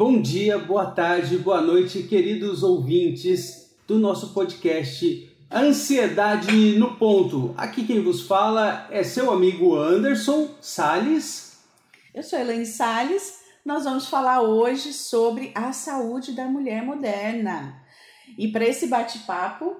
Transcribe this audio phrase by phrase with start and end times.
[0.00, 7.52] Bom dia, boa tarde, boa noite, queridos ouvintes do nosso podcast Ansiedade no Ponto.
[7.54, 11.58] Aqui quem vos fala é seu amigo Anderson Sales.
[12.14, 13.40] Eu sou Elaine Sales.
[13.62, 17.82] Nós vamos falar hoje sobre a saúde da mulher moderna.
[18.38, 19.76] E para esse bate-papo,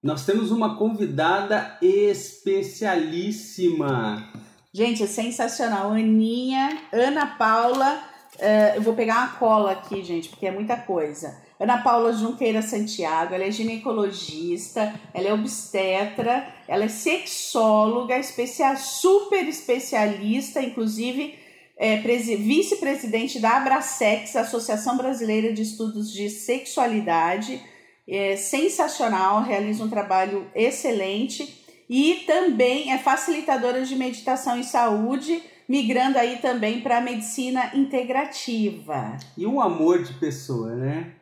[0.00, 4.32] nós temos uma convidada especialíssima.
[4.72, 5.90] Gente, é sensacional.
[5.90, 8.11] Aninha, Ana Paula.
[8.36, 11.40] Uh, eu vou pegar uma cola aqui, gente, porque é muita coisa.
[11.60, 19.46] Ana Paula Junqueira Santiago, ela é ginecologista, ela é obstetra, ela é sexóloga, especia, super
[19.46, 21.38] especialista, inclusive
[21.76, 27.60] é, vice-presidente da Abrasex, Associação Brasileira de Estudos de Sexualidade.
[28.08, 31.60] É sensacional, realiza um trabalho excelente.
[31.88, 35.42] E também é facilitadora de meditação e saúde,
[35.72, 39.16] migrando aí também para a medicina integrativa.
[39.38, 41.12] E um amor de pessoa, né?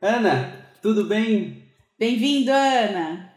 [0.00, 1.62] Ana, tudo bem?
[1.96, 3.32] Bem-vindo, Ana.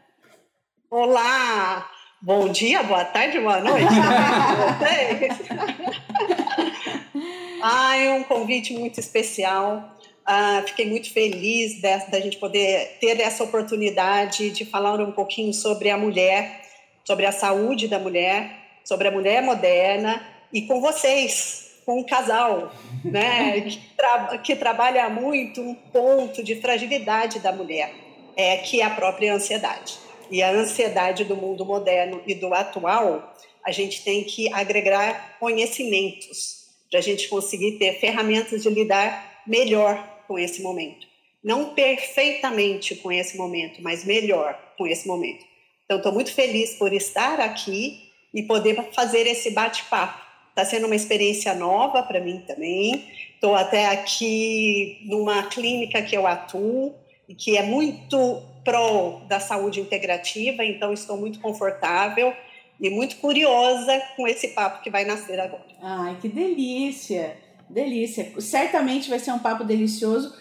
[0.90, 1.88] Olá,
[2.20, 3.86] bom dia, boa tarde, boa noite.
[7.62, 9.92] Ai, um convite muito especial
[10.28, 15.92] ah, fiquei muito feliz da gente poder ter essa oportunidade de falar um pouquinho sobre
[15.92, 16.64] a mulher,
[17.06, 18.50] sobre a saúde da mulher,
[18.84, 25.10] sobre a mulher moderna e com vocês, com um casal, né, que, tra que trabalha
[25.10, 27.94] muito um ponto de fragilidade da mulher,
[28.36, 29.98] é que é a própria ansiedade.
[30.32, 36.66] E a ansiedade do mundo moderno e do atual, a gente tem que agregar conhecimentos
[36.90, 41.08] para a gente conseguir ter ferramentas de lidar melhor com esse momento.
[41.44, 45.46] Não perfeitamente com esse momento, mas melhor com esse momento.
[45.86, 50.25] Então, estou muito feliz por estar aqui e poder fazer esse bate-papo.
[50.56, 53.12] Está sendo uma experiência nova para mim também.
[53.34, 56.96] Estou até aqui numa clínica que eu atuo
[57.28, 62.34] e que é muito pró da saúde integrativa, então estou muito confortável
[62.80, 65.66] e muito curiosa com esse papo que vai nascer agora.
[65.82, 67.36] Ai, que delícia!
[67.70, 68.32] Delícia.
[68.40, 70.34] Certamente vai ser um papo delicioso.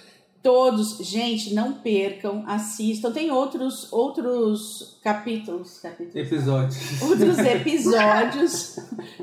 [0.45, 3.11] Todos, gente, não percam, assistam.
[3.11, 7.03] Tem outros outros capítulos, capítulos episódios.
[7.03, 8.77] Outros episódios,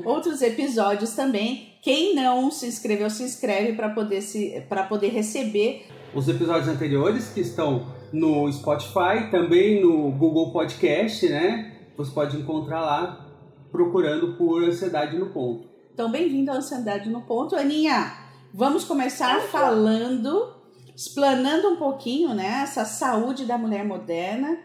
[0.04, 1.74] outros episódios também.
[1.80, 7.28] Quem não se inscreveu, se inscreve para poder se para poder receber os episódios anteriores
[7.28, 11.76] que estão no Spotify, também no Google Podcast, né?
[11.96, 13.28] Você pode encontrar lá
[13.70, 15.68] procurando por Ansiedade no Ponto.
[15.94, 17.54] Então, bem-vindo à Ansiedade no Ponto.
[17.54, 18.12] Aninha,
[18.52, 20.61] vamos começar falando,
[20.94, 24.58] explanando um pouquinho né, essa saúde da mulher moderna.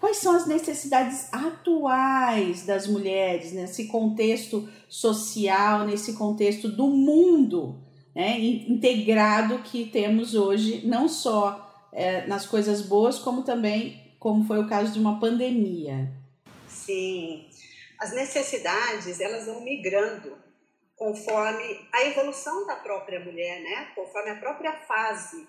[0.00, 7.80] Quais são as necessidades atuais das mulheres nesse contexto social, nesse contexto do mundo
[8.14, 14.58] né, integrado que temos hoje, não só é, nas coisas boas, como também, como foi
[14.58, 16.10] o caso de uma pandemia?
[16.66, 17.46] Sim,
[17.98, 20.36] as necessidades elas vão migrando
[20.96, 23.88] conforme a evolução da própria mulher, né?
[23.94, 25.46] Conforme a própria fase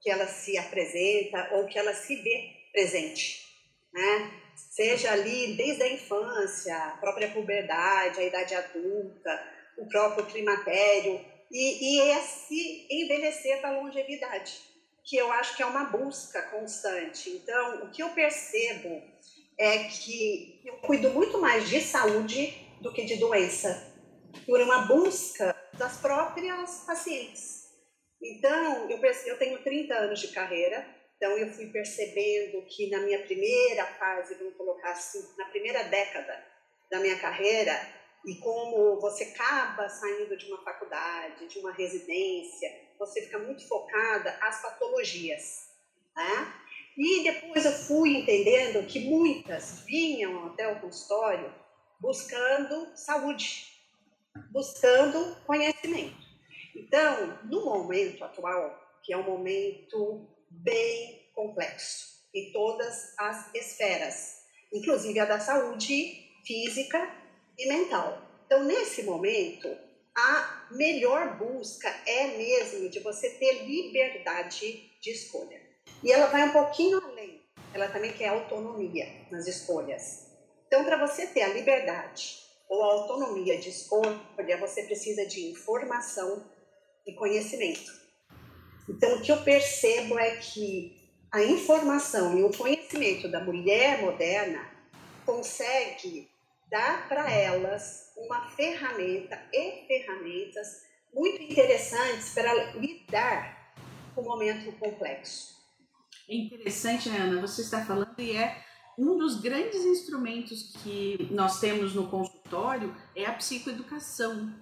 [0.00, 3.46] que ela se apresenta ou que ela se vê presente,
[3.92, 4.42] né?
[4.54, 11.20] Seja ali desde a infância, a própria puberdade, a idade adulta, o próprio climatério
[11.50, 14.60] e, e esse envelhecer para a longevidade,
[15.04, 17.30] que eu acho que é uma busca constante.
[17.30, 19.02] Então, o que eu percebo
[19.58, 23.94] é que eu cuido muito mais de saúde do que de doença
[24.44, 27.55] por uma busca das próprias pacientes.
[28.22, 33.22] Então, eu, eu tenho 30 anos de carreira, então eu fui percebendo que na minha
[33.22, 36.44] primeira fase, vamos colocar assim, na primeira década
[36.90, 37.72] da minha carreira,
[38.24, 42.68] e como você acaba saindo de uma faculdade, de uma residência,
[42.98, 45.70] você fica muito focada às patologias,
[46.14, 46.52] né?
[46.96, 51.54] E depois eu fui entendendo que muitas vinham até o consultório
[52.00, 53.66] buscando saúde,
[54.50, 56.25] buscando conhecimento.
[56.78, 64.42] Então, no momento atual, que é um momento bem complexo em todas as esferas,
[64.72, 67.10] inclusive a da saúde física
[67.58, 68.22] e mental.
[68.44, 69.68] Então, nesse momento,
[70.14, 75.60] a melhor busca é mesmo de você ter liberdade de escolha.
[76.02, 80.26] E ela vai um pouquinho além, ela também quer autonomia nas escolhas.
[80.66, 84.18] Então, para você ter a liberdade ou a autonomia de escolha,
[84.58, 86.44] você precisa de informação
[87.06, 87.92] e conhecimento.
[88.88, 90.96] Então, o que eu percebo é que
[91.30, 94.70] a informação e o conhecimento da mulher moderna
[95.24, 96.30] consegue
[96.70, 103.74] dar para elas uma ferramenta e ferramentas muito interessantes para lidar
[104.16, 105.56] o momento complexo.
[106.28, 107.40] É interessante, né, Ana?
[107.40, 108.64] Você está falando e é
[108.98, 114.54] um dos grandes instrumentos que nós temos no consultório é a psicoeducação,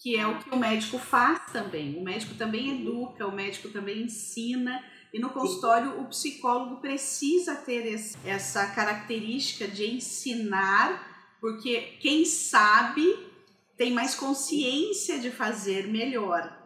[0.00, 1.98] que é o que o médico faz também.
[1.98, 4.82] O médico também educa, o médico também ensina.
[5.12, 7.94] E no consultório, o psicólogo precisa ter
[8.24, 13.28] essa característica de ensinar, porque quem sabe
[13.76, 16.58] tem mais consciência de fazer melhor.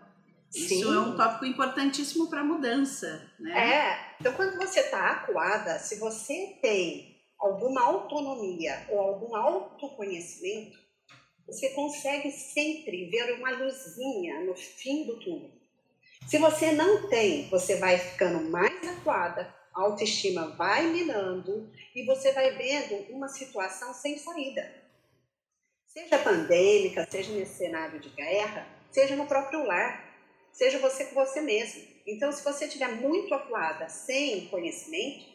[0.48, 0.66] Sim.
[0.66, 3.58] Isso é um tópico importantíssimo para a mudança, né?
[3.58, 4.16] É.
[4.20, 10.83] Então, quando você está acuada, se você tem alguma autonomia ou algum autoconhecimento,
[11.46, 15.50] você consegue sempre ver uma luzinha no fim do túnel.
[16.26, 22.32] Se você não tem, você vai ficando mais acuada, a autoestima vai minando e você
[22.32, 24.82] vai vendo uma situação sem saída.
[25.86, 30.14] Seja pandêmica, seja nesse cenário de guerra, seja no próprio lar
[30.54, 31.82] seja você com você mesmo.
[32.06, 35.26] Então, se você estiver muito acuada sem conhecimento,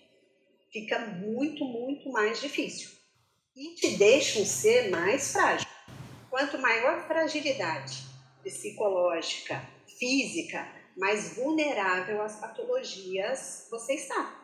[0.71, 2.89] fica muito, muito mais difícil.
[3.55, 5.67] E te deixa um ser mais frágil.
[6.29, 8.03] Quanto maior fragilidade
[8.43, 9.61] psicológica,
[9.97, 10.67] física,
[10.97, 14.37] mais vulnerável às patologias você está.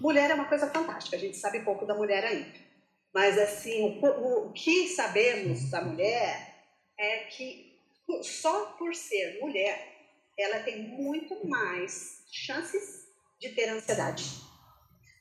[0.00, 2.66] Mulher é uma coisa fantástica, a gente sabe pouco da mulher ainda.
[3.14, 6.54] Mas, assim, o, o que sabemos da mulher
[6.98, 7.74] é que
[8.22, 9.94] só por ser mulher,
[10.38, 13.06] ela tem muito mais chances
[13.40, 14.24] de ter ansiedade.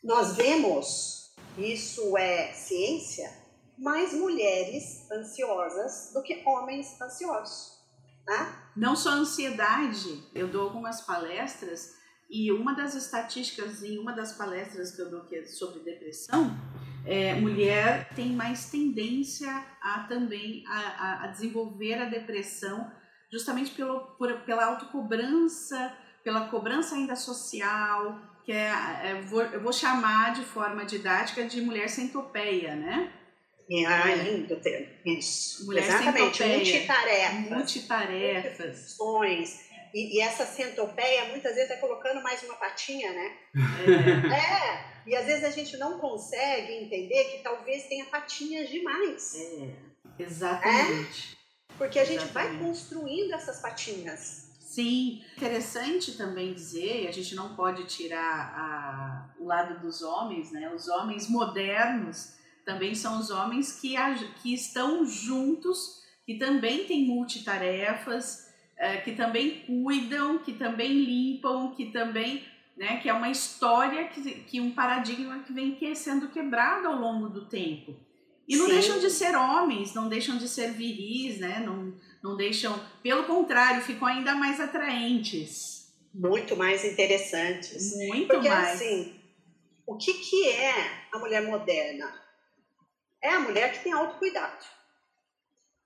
[0.03, 3.44] Nós vemos, isso é ciência,
[3.77, 7.75] mais mulheres ansiosas do que homens ansiosos.
[8.25, 8.71] Tá?
[8.75, 11.93] Não só ansiedade, eu dou algumas palestras
[12.29, 16.57] e uma das estatísticas em uma das palestras que eu dou que é sobre depressão,
[17.05, 19.51] é, mulher tem mais tendência
[19.81, 22.91] a também a, a desenvolver a depressão
[23.31, 25.93] justamente pelo, por, pela autocobrança,
[26.23, 28.69] pela cobrança ainda social, que é,
[29.03, 33.11] é vou, eu vou chamar de forma didática de mulher centopeia, né?
[33.87, 34.87] Ah, é lindo termo.
[35.05, 35.65] Isso.
[35.65, 36.43] Mulher Exatamente.
[36.43, 37.49] Multitarefas.
[37.49, 38.59] Multitarefas.
[38.59, 39.65] Multifunções
[39.95, 43.37] e, e, essa centopeia muitas vezes é colocando mais uma patinha, né?
[43.55, 44.33] É.
[44.33, 44.95] é.
[45.07, 49.33] E às vezes a gente não consegue entender que talvez tenha patinhas demais.
[49.35, 49.69] É.
[50.19, 51.37] Exatamente.
[51.39, 51.75] É?
[51.77, 52.57] Porque a gente Exatamente.
[52.57, 54.51] vai construindo essas patinhas.
[54.59, 60.73] Sim, interessante também dizer, a gente não pode tirar a, o lado dos homens, né?
[60.75, 62.33] Os homens modernos
[62.65, 63.95] também são os homens que,
[64.41, 68.45] que estão juntos, que também têm multitarefas,
[68.77, 72.43] é, que também cuidam, que também limpam, que também,
[72.75, 77.29] né, que é uma história, que, que um paradigma que vem sendo quebrado ao longo
[77.29, 77.95] do tempo.
[78.47, 78.73] E não Sim.
[78.73, 81.63] deixam de ser homens, não deixam de ser viris, né?
[81.65, 85.91] Não, não deixam, pelo contrário, ficam ainda mais atraentes.
[86.13, 87.95] Muito mais interessantes.
[88.07, 88.75] Muito Porque, mais.
[88.75, 89.15] assim,
[89.87, 92.24] o que, que é a mulher moderna?
[93.25, 94.63] É a mulher que tem autocuidado.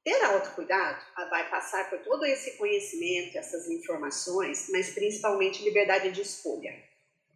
[0.04, 6.72] Ter autocuidado vai passar por todo esse conhecimento, essas informações, mas principalmente liberdade de escolha.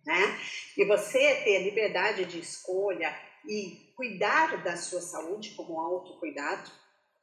[0.05, 0.39] Né?
[0.75, 3.17] E você ter liberdade de escolha
[3.47, 6.69] e cuidar da sua saúde como autocuidado,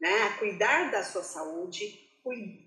[0.01, 0.39] né?
[0.39, 2.01] cuidar da sua saúde,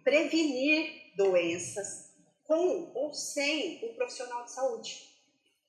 [0.03, 5.10] prevenir doenças com ou sem o profissional de saúde.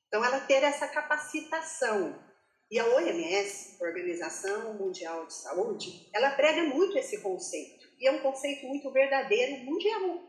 [0.08, 2.22] Então, ela ter essa capacitação
[2.70, 7.86] e a OMS, Organização Mundial de Saúde, ela prega muito esse conceito.
[8.00, 10.22] E é um conceito muito verdadeiro mundial.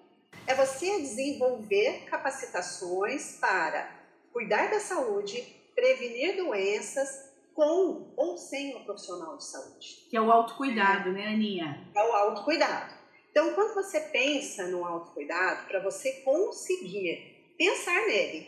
[0.46, 3.90] É você desenvolver capacitações para
[4.32, 5.42] cuidar da saúde,
[5.74, 10.06] prevenir doenças com ou sem o profissional de saúde.
[10.10, 11.90] Que é o autocuidado, né, Aninha?
[11.96, 12.94] É o autocuidado.
[13.32, 18.48] Então, quando você pensa no autocuidado, para você conseguir pensar nele,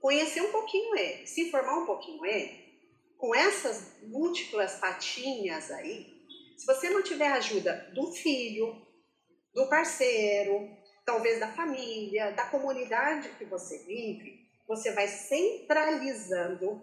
[0.00, 2.59] conhecer um pouquinho ele, se informar um pouquinho ele,
[3.20, 6.06] com essas múltiplas patinhas aí,
[6.56, 8.74] se você não tiver ajuda do filho,
[9.54, 10.70] do parceiro,
[11.04, 16.80] talvez da família, da comunidade que você vive, você vai centralizando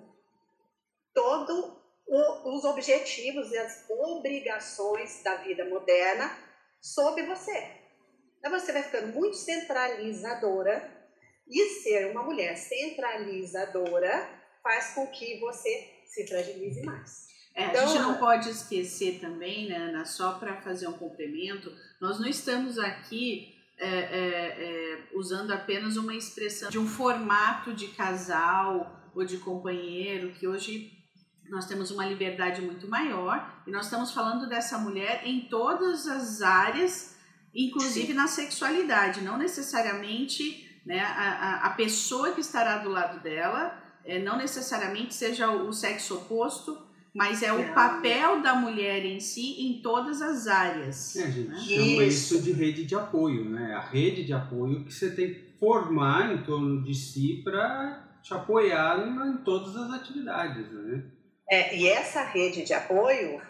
[1.13, 1.75] todos
[2.07, 6.37] os objetivos e as obrigações da vida moderna
[6.79, 7.71] sobre você.
[8.37, 10.95] Então você vai ficando muito centralizadora
[11.47, 14.29] e ser uma mulher centralizadora
[14.61, 17.27] faz com que você se fragilize mais.
[17.53, 21.73] É, então, a gente não pode esquecer também, né, Ana, só para fazer um complemento,
[21.99, 27.87] nós não estamos aqui é, é, é, usando apenas uma expressão de um formato de
[27.89, 30.91] casal ou de companheiro, que hoje
[31.49, 36.41] nós temos uma liberdade muito maior e nós estamos falando dessa mulher em todas as
[36.41, 37.15] áreas,
[37.55, 38.13] inclusive Sim.
[38.13, 41.01] na sexualidade, não necessariamente né?
[41.01, 46.15] A, a, a pessoa que estará do lado dela é, não necessariamente seja o, sexo
[46.15, 46.81] oposto,
[47.13, 51.15] mas é o papel da mulher em si em todas as áreas.
[51.15, 51.57] É, a gente né?
[51.57, 52.35] chama isso.
[52.35, 53.73] isso de rede de apoio, né?
[53.75, 58.33] A rede de apoio que você tem que formar em torno de si para te
[58.33, 61.03] apoiar em todas as atividades, né?
[61.49, 63.41] É, e essa rede de apoio,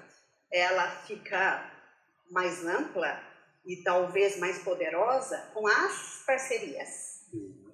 [0.52, 1.72] ela fica
[2.32, 3.20] mais ampla
[3.66, 7.28] e talvez mais poderosa com as parcerias,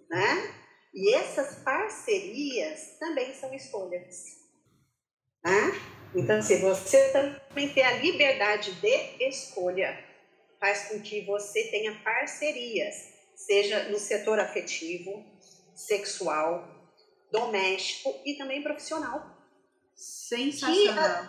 [0.10, 0.63] né?
[0.94, 4.16] E essas parcerias também são escolhas,
[5.44, 5.72] né?
[6.16, 9.98] Então, se você também tem a liberdade de escolha,
[10.60, 15.26] faz com que você tenha parcerias, seja no setor afetivo,
[15.74, 16.70] sexual,
[17.32, 19.36] doméstico e também profissional.
[19.96, 21.24] Sensacional.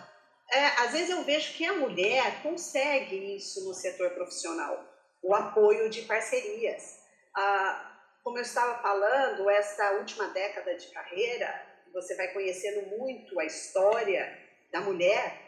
[0.47, 4.85] Que, é, às vezes eu vejo que a mulher consegue isso no setor profissional,
[5.23, 6.99] o apoio de parcerias.
[7.35, 7.94] Ah,
[8.25, 11.47] como eu estava falando, essa última década de carreira,
[11.93, 14.35] você vai conhecendo muito a história
[14.71, 15.43] da mulher,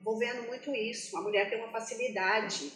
[0.00, 1.18] vou vendo muito isso.
[1.18, 2.72] A mulher tem uma facilidade,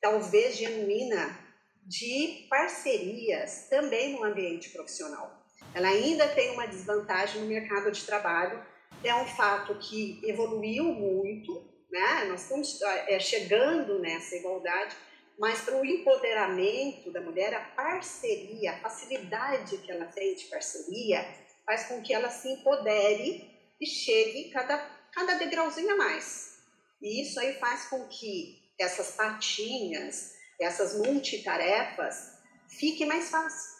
[0.00, 1.38] talvez genuína,
[1.82, 5.44] de parcerias também no ambiente profissional.
[5.74, 8.64] Ela ainda tem uma desvantagem no mercado de trabalho,
[9.04, 12.24] é um fato que evoluiu muito, né?
[12.24, 14.96] Nós estamos é, chegando nessa igualdade,
[15.38, 21.26] mas para o empoderamento da mulher, a parceria, a facilidade que ela tem de parceria,
[21.66, 23.50] faz com que ela se empodere
[23.80, 24.78] e chegue cada,
[25.12, 26.58] cada degrauzinho a mais.
[27.02, 32.32] E isso aí faz com que essas patinhas, essas multitarefas,
[32.78, 33.74] fiquem mais fácil.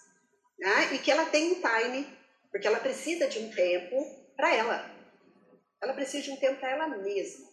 [0.58, 0.94] Né?
[0.94, 2.06] E que ela tenha um time,
[2.50, 4.04] porque ela precisa de um tempo
[4.36, 4.94] para ela
[5.84, 7.46] ela precisa de um tempo para ela mesma.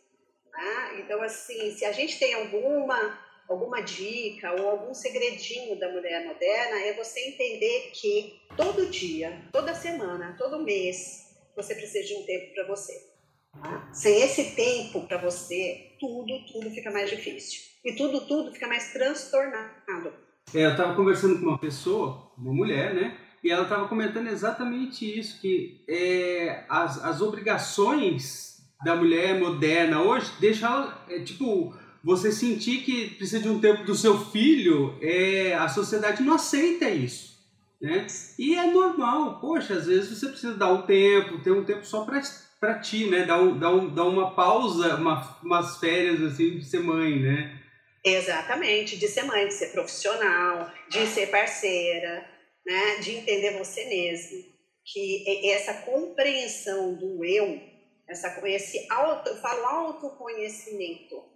[0.51, 0.93] Tá?
[0.99, 3.19] Então, assim, se a gente tem alguma,
[3.51, 9.73] alguma dica ou algum segredinho da mulher moderna, é você entender que todo dia, toda
[9.73, 12.93] semana, todo mês, você precisa de um tempo para você.
[13.51, 13.89] Tá?
[13.93, 17.61] Sem esse tempo para você, tudo, tudo fica mais difícil.
[17.83, 20.13] E tudo, tudo fica mais transtornado.
[20.53, 23.17] É, eu estava conversando com uma pessoa, uma mulher, né?
[23.43, 30.31] e ela estava comentando exatamente isso, que é, as, as obrigações da mulher moderna hoje
[30.39, 35.53] deixam ela, é, tipo, você sentir que precisa de um tempo do seu filho, é,
[35.53, 37.31] a sociedade não aceita isso.
[37.81, 38.05] Né?
[38.37, 42.05] E é normal, poxa, às vezes você precisa dar um tempo, ter um tempo só
[42.05, 43.25] para ti, né?
[43.25, 47.59] Dar, um, dar, um, dar uma pausa, uma, umas férias assim de ser mãe, né?
[48.03, 52.25] Exatamente, de ser mãe, de ser profissional, de ser parceira,
[52.65, 54.43] né, de entender você mesmo,
[54.83, 57.61] que essa compreensão do eu,
[58.07, 61.30] essa, esse auto, eu falo autoconhecimento,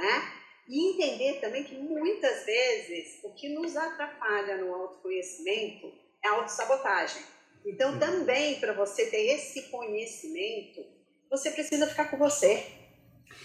[0.00, 0.32] né?
[0.68, 5.90] E entender também que muitas vezes o que nos atrapalha no autoconhecimento
[6.22, 7.22] é a autossabotagem.
[7.64, 10.80] Então, também para você ter esse conhecimento,
[11.30, 12.66] você precisa ficar com você.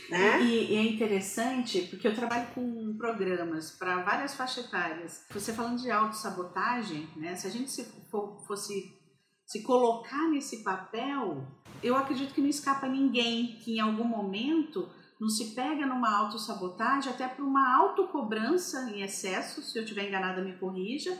[0.09, 0.41] Né?
[0.41, 5.25] E, e, é interessante porque eu trabalho com programas para várias faixas etárias.
[5.31, 7.35] Você falando de autossabotagem, né?
[7.35, 9.01] se a gente se for, fosse
[9.45, 11.45] se colocar nesse papel,
[11.81, 14.89] eu acredito que não escapa ninguém que em algum momento
[15.19, 20.43] não se pega numa autossabotagem, até por uma autocobrança em excesso, se eu estiver enganada
[20.43, 21.17] me corrija,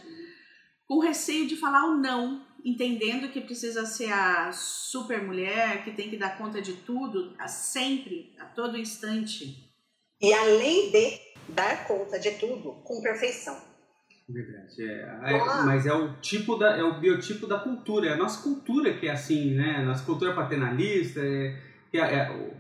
[0.85, 6.09] com receio de falar o não, entendendo que precisa ser a super mulher, que tem
[6.09, 9.71] que dar conta de tudo, a sempre, a todo instante.
[10.21, 11.19] E além de
[11.50, 13.57] dar conta de tudo, com perfeição.
[14.27, 18.17] Verdade, é, é, mas é o tipo da, é o biotipo da cultura, é a
[18.17, 19.77] nossa cultura que é assim, né?
[19.77, 21.59] A nossa cultura paternalista, é,
[21.91, 22.53] é, é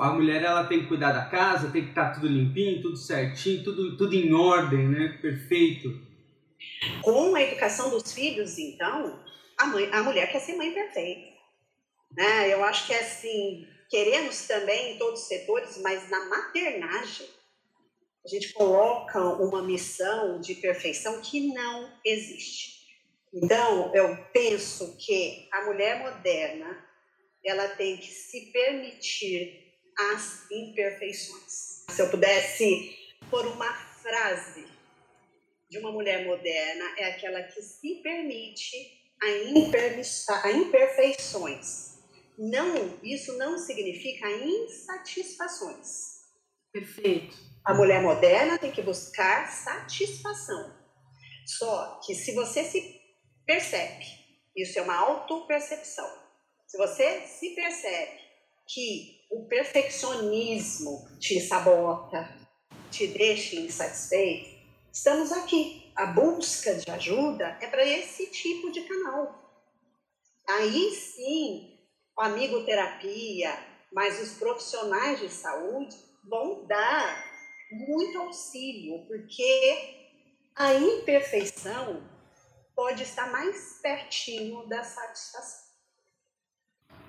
[0.00, 3.62] a mulher ela tem que cuidar da casa, tem que estar tudo limpinho, tudo certinho,
[3.62, 5.18] tudo, tudo em ordem, né?
[5.20, 6.00] Perfeito.
[7.02, 9.22] Com a educação dos filhos, então,
[9.56, 11.36] a, mãe, a mulher quer ser mãe perfeita.
[12.16, 12.52] Né?
[12.52, 17.26] Eu acho que é assim, queremos também em todos os setores, mas na maternagem,
[18.24, 22.76] a gente coloca uma missão de perfeição que não existe.
[23.32, 26.84] Então, eu penso que a mulher moderna,
[27.44, 29.65] ela tem que se permitir
[29.98, 31.84] as imperfeições.
[31.88, 32.96] Se eu pudesse
[33.30, 34.66] pôr uma frase
[35.68, 39.28] de uma mulher moderna, é aquela que se permite a,
[40.50, 41.96] imperfeições.
[42.38, 46.16] Não, isso não significa insatisfações.
[46.72, 47.36] Perfeito.
[47.64, 50.76] A mulher moderna tem que buscar satisfação.
[51.46, 53.00] Só que se você se
[53.46, 54.04] percebe,
[54.54, 56.08] isso é uma autopercepção.
[56.66, 58.20] Se você se percebe
[58.68, 62.28] que o perfeccionismo te sabota,
[62.90, 64.48] te deixa insatisfeito,
[64.92, 65.84] estamos aqui.
[65.94, 69.46] A busca de ajuda é para esse tipo de canal.
[70.46, 71.78] Aí sim,
[72.16, 73.58] o amigo terapia,
[73.92, 75.96] mas os profissionais de saúde
[76.28, 77.24] vão dar
[77.70, 80.06] muito auxílio, porque
[80.54, 82.02] a imperfeição
[82.74, 85.66] pode estar mais pertinho da satisfação.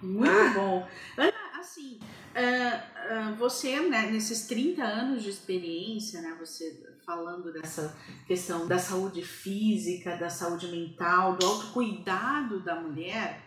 [0.02, 0.54] Muito ah.
[0.54, 0.88] bom.
[1.18, 7.96] Ana, assim, uh, uh, você, né, nesses 30 anos de experiência, né, você falando dessa
[8.28, 13.42] questão da saúde física, da saúde mental, do autocuidado da mulher,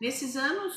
[0.00, 0.74] nesses anos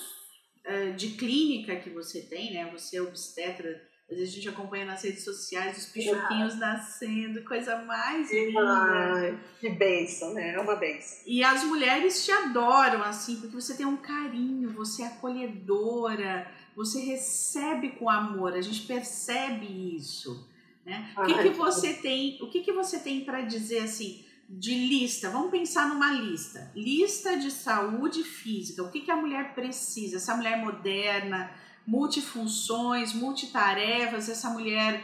[0.65, 4.85] uh, de clínica que você tem, né, você é obstetra às vezes a gente acompanha
[4.85, 6.57] nas redes sociais os pichoquinhos ah.
[6.57, 8.59] nascendo, coisa mais linda.
[8.61, 10.53] Ai, que benção, né?
[10.53, 11.23] É uma benção.
[11.25, 16.99] E as mulheres te adoram, assim, porque você tem um carinho, você é acolhedora, você
[16.99, 20.47] recebe com amor, a gente percebe isso.
[20.85, 21.11] Né?
[21.17, 25.31] o que, que você tem, o que, que você tem para dizer assim de lista?
[25.31, 26.71] Vamos pensar numa lista.
[26.75, 28.83] Lista de saúde física.
[28.83, 30.17] O que, que a mulher precisa?
[30.17, 31.49] Essa mulher moderna,
[31.87, 35.03] multifunções, multitarefas, essa mulher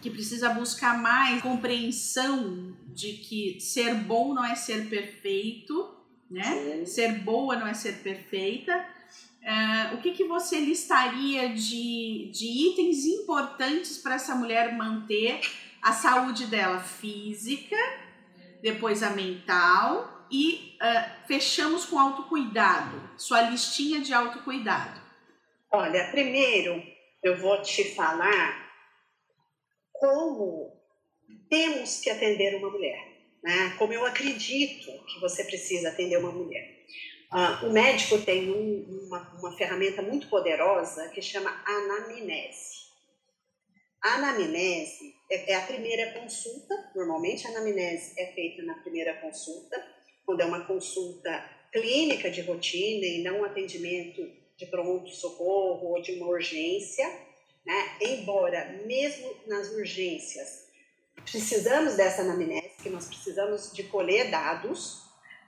[0.00, 5.94] que precisa buscar mais compreensão de que ser bom não é ser perfeito,
[6.30, 6.44] né?
[6.44, 6.86] Sim.
[6.86, 8.86] Ser boa não é ser perfeita.
[9.42, 15.40] Uh, o que, que você listaria de, de itens importantes para essa mulher manter
[15.80, 17.76] a saúde dela física,
[18.60, 25.00] depois a mental e uh, fechamos com autocuidado, sua listinha de autocuidado.
[25.70, 26.82] Olha, primeiro
[27.22, 28.68] eu vou te falar
[29.92, 30.72] como
[31.48, 32.98] temos que atender uma mulher,
[33.42, 33.74] né?
[33.78, 36.77] Como eu acredito que você precisa atender uma mulher.
[37.32, 42.88] Uh, o médico tem um, uma, uma ferramenta muito poderosa que chama anamnese.
[44.00, 49.76] Anamnese é, é a primeira consulta, normalmente a anamnese é feita na primeira consulta,
[50.24, 56.12] quando é uma consulta clínica de rotina e não um atendimento de pronto-socorro ou de
[56.12, 57.06] uma urgência,
[57.66, 57.96] né?
[58.00, 60.68] embora mesmo nas urgências
[61.22, 65.02] precisamos dessa anamnese, que nós precisamos de colher dados,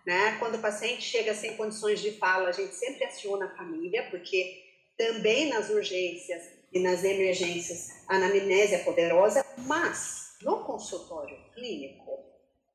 [0.06, 0.36] né?
[0.38, 4.64] quando o paciente chega sem condições de fala, a gente sempre aciona a família, porque
[4.96, 12.20] também nas urgências e nas emergências a anamnese é poderosa, mas no consultório clínico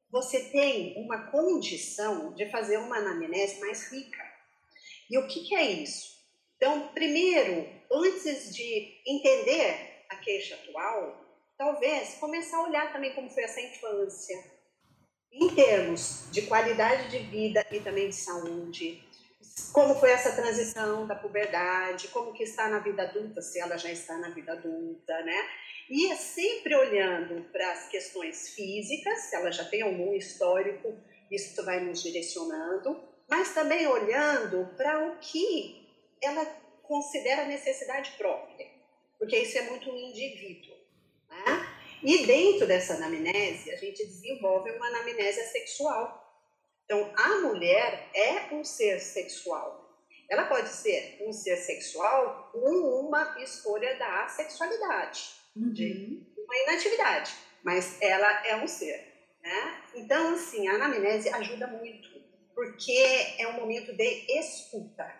[0.10, 4.24] você tem uma condição de fazer uma anamnese mais rica.
[5.10, 6.16] E o que, que é isso?
[6.56, 11.22] Então, primeiro, antes de entender a queixa atual,
[11.58, 14.38] talvez começar a olhar também como foi essa infância,
[15.36, 19.04] em termos de qualidade de vida e também de saúde,
[19.72, 23.92] como foi essa transição da puberdade, como que está na vida adulta, se ela já
[23.92, 25.38] está na vida adulta, né?
[25.90, 30.98] E é sempre olhando para as questões físicas, se ela já tem algum histórico,
[31.30, 35.86] isso vai nos direcionando, mas também olhando para o que
[36.22, 36.46] ela
[36.84, 38.68] considera necessidade própria,
[39.20, 40.75] porque isso é muito um indivíduo.
[42.06, 46.24] E dentro dessa anamnese, a gente desenvolve uma anamnese sexual.
[46.86, 49.84] Então, a mulher é um ser sexual.
[50.30, 52.60] Ela pode ser um ser sexual com
[53.08, 55.74] uma escolha da sexualidade, uhum.
[55.74, 59.04] de uma inatividade, mas ela é um ser.
[59.42, 59.84] Né?
[59.96, 62.10] Então, assim, a anamnese ajuda muito,
[62.54, 65.12] porque é um momento de escuta.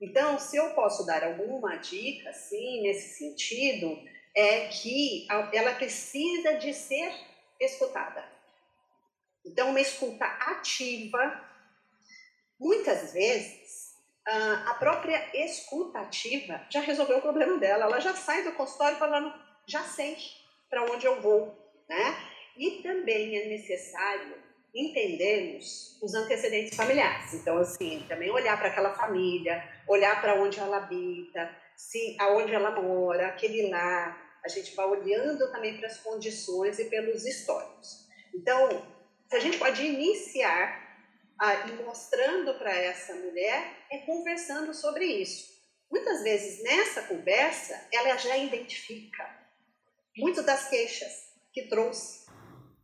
[0.00, 3.96] Então, se eu posso dar alguma dica, assim, nesse sentido,
[4.34, 7.12] é que ela precisa de ser
[7.58, 8.24] escutada.
[9.44, 11.42] Então, uma escuta ativa,
[12.58, 13.94] muitas vezes,
[14.26, 17.84] a própria escuta ativa já resolveu o problema dela.
[17.84, 19.34] Ela já sai do consultório falando,
[19.66, 20.16] já sei
[20.68, 21.56] para onde eu vou,
[21.88, 22.16] né?
[22.56, 24.36] E também é necessário
[24.72, 27.34] entendermos os antecedentes familiares.
[27.34, 32.70] Então, assim, também olhar para aquela família, olhar para onde ela habita, se aonde ela
[32.70, 38.06] mora, aquele lá, a gente vai olhando também para as condições e pelos históricos.
[38.34, 38.86] Então,
[39.32, 40.88] a gente pode iniciar
[41.38, 45.50] a, e mostrando para essa mulher é conversando sobre isso.
[45.90, 49.28] Muitas vezes nessa conversa ela já identifica
[50.16, 52.28] muitas das queixas que trouxe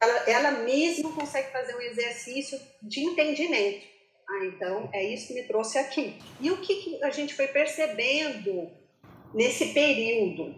[0.00, 3.86] ela, ela mesma consegue fazer um exercício de entendimento.
[4.28, 6.18] Ah, então é isso que me trouxe aqui.
[6.40, 8.85] E o que, que a gente foi percebendo
[9.34, 10.54] nesse período?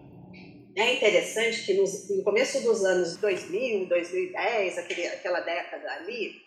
[0.76, 6.40] É interessante que nos, no começo dos anos 2000, 2010, aquele, aquela década ali,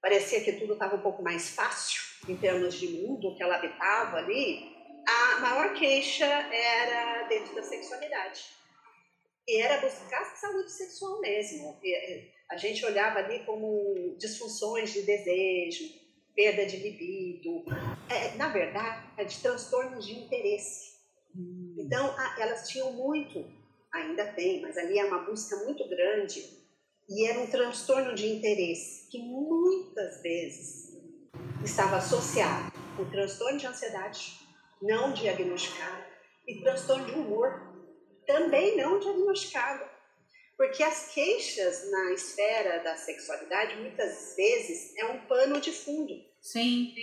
[0.00, 4.18] parecia que tudo estava um pouco mais fácil em termos de mundo que ela habitava
[4.18, 4.70] ali.
[5.06, 8.44] A maior queixa era dentro da sexualidade
[9.46, 11.80] e era buscar saúde sexual mesmo.
[12.50, 16.02] a gente olhava ali como disfunções de desejo,
[16.34, 17.64] perda de libido,
[18.08, 20.91] é, na verdade, transtornos de interesse.
[21.36, 21.74] Hum.
[21.78, 23.44] Então, elas tinham muito,
[23.92, 26.62] ainda tem, mas ali é uma busca muito grande,
[27.08, 30.96] e era um transtorno de interesse que muitas vezes
[31.64, 34.38] estava associado com transtorno de ansiedade
[34.80, 36.04] não diagnosticado
[36.46, 37.72] e transtorno de humor
[38.26, 39.84] também não diagnosticado.
[40.56, 46.14] Porque as queixas na esfera da sexualidade muitas vezes é um pano de fundo.
[46.40, 46.94] Sim.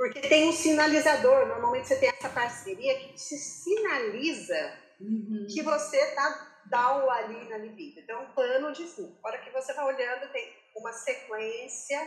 [0.00, 1.46] Porque tem um sinalizador.
[1.46, 5.46] Normalmente você tem essa parceria que te sinaliza uhum.
[5.46, 8.00] que você está down ali na libido.
[8.00, 9.14] Então, é um pano de fundo.
[9.22, 12.00] A hora que você vai olhando, tem uma sequência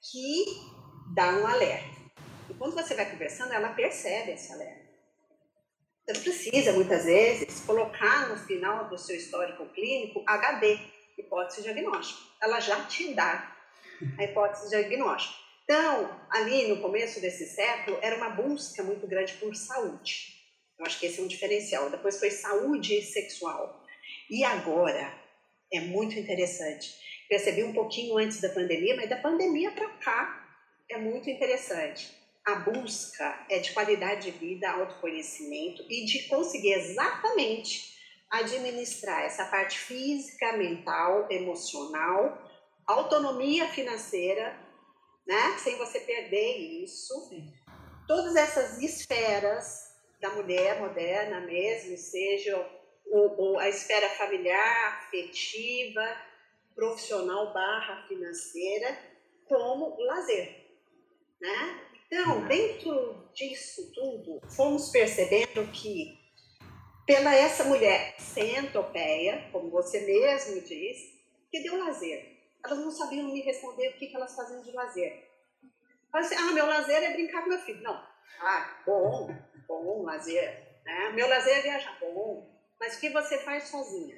[0.00, 0.46] que
[1.14, 2.00] dá um alerta.
[2.48, 4.86] E quando você vai conversando, ela percebe esse alerta.
[6.06, 10.78] Você precisa, muitas vezes, colocar no final do seu histórico clínico HD,
[11.18, 12.18] hipótese diagnóstica.
[12.40, 13.54] Ela já te dá
[14.16, 15.45] a hipótese diagnóstica.
[15.68, 20.32] Então, ali no começo desse século, era uma busca muito grande por saúde.
[20.78, 21.90] Eu acho que esse é um diferencial.
[21.90, 23.84] Depois foi saúde sexual.
[24.30, 25.12] E agora,
[25.72, 26.94] é muito interessante.
[27.28, 30.46] Percebi um pouquinho antes da pandemia, mas da pandemia para cá
[30.88, 37.96] é muito interessante a busca é de qualidade de vida, autoconhecimento e de conseguir exatamente
[38.30, 42.40] administrar essa parte física, mental, emocional,
[42.86, 44.56] autonomia financeira,
[45.26, 45.58] né?
[45.58, 47.28] Sem você perder isso.
[47.28, 47.52] Sim.
[48.06, 52.56] Todas essas esferas da mulher moderna mesmo, seja
[53.06, 56.04] o, o, a esfera familiar, afetiva,
[56.74, 58.96] profissional barra financeira,
[59.46, 60.66] como lazer,
[61.40, 61.80] né?
[62.06, 66.18] Então, dentro disso tudo, fomos percebendo que,
[67.04, 72.35] pela essa mulher centopeia, como você mesmo disse, que deu lazer.
[72.66, 75.30] Elas não sabiam me responder o que, que elas faziam de lazer.
[76.12, 77.82] Assim, ah, meu lazer é brincar com meu filho.
[77.82, 77.94] Não.
[78.40, 79.28] Ah, bom,
[79.68, 80.80] bom lazer.
[80.84, 81.10] Né?
[81.10, 81.96] Meu lazer é viajar.
[82.00, 82.50] Bom.
[82.80, 84.16] Mas o que você faz sozinha?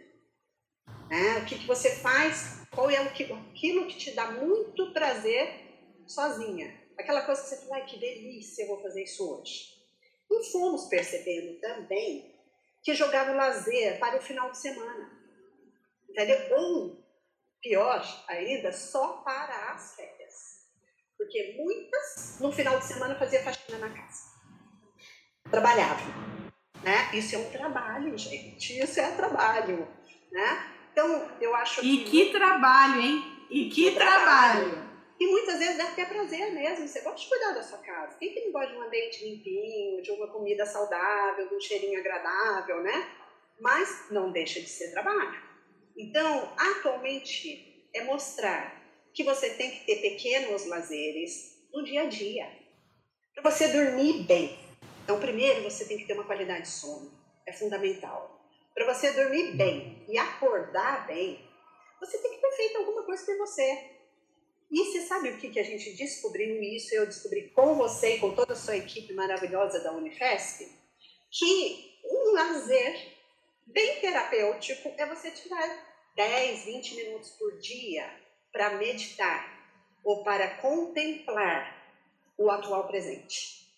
[1.11, 1.39] Né?
[1.39, 2.67] O que, que você faz?
[2.71, 6.75] Qual é o que, aquilo que te dá muito prazer sozinha?
[6.99, 9.77] Aquela coisa que você fala, ai que delícia, eu vou fazer isso hoje.
[10.31, 12.35] E fomos percebendo também
[12.83, 15.11] que jogava o lazer para o final de semana.
[16.09, 16.57] Entendeu?
[16.57, 17.05] Ou,
[17.62, 20.59] pior ainda, só para as férias.
[21.16, 24.38] Porque muitas, no final de semana, faziam faxina na casa.
[25.51, 26.07] Trabalhavam.
[26.83, 27.11] Né?
[27.12, 28.79] Isso é um trabalho, gente.
[28.79, 29.88] Isso é trabalho.
[30.31, 30.75] Né?
[30.92, 32.05] Então, eu acho e que.
[32.05, 33.47] E que trabalho, hein?
[33.51, 34.71] E que, que trabalho.
[34.71, 34.88] trabalho.
[35.21, 36.87] E muitas vezes deve ter prazer mesmo.
[36.87, 38.16] Você gosta de cuidar da sua casa.
[38.18, 41.99] Quem que não gosta de um ambiente limpinho, de uma comida saudável, de um cheirinho
[41.99, 43.11] agradável, né?
[43.61, 45.48] Mas não deixa de ser trabalho.
[45.99, 48.81] Então, atualmente, é mostrar
[49.13, 52.49] que você tem que ter pequenos lazeres no dia a dia.
[53.35, 54.57] Para você dormir bem.
[55.03, 57.13] Então, primeiro, você tem que ter uma qualidade de sono.
[57.45, 58.41] É fundamental.
[58.73, 61.45] Para você dormir bem e acordar bem,
[61.99, 63.91] você tem que ter feito alguma coisa por você.
[64.71, 66.95] E você sabe o que, que a gente descobriu isso?
[66.95, 70.69] Eu descobri com você e com toda a sua equipe maravilhosa da Unifesp,
[71.31, 73.19] que um lazer
[73.67, 75.88] bem terapêutico é você tirar
[76.19, 78.05] 10, 20 minutos por dia
[78.53, 79.57] para meditar
[80.03, 81.77] ou para contemplar
[82.37, 83.69] o atual presente.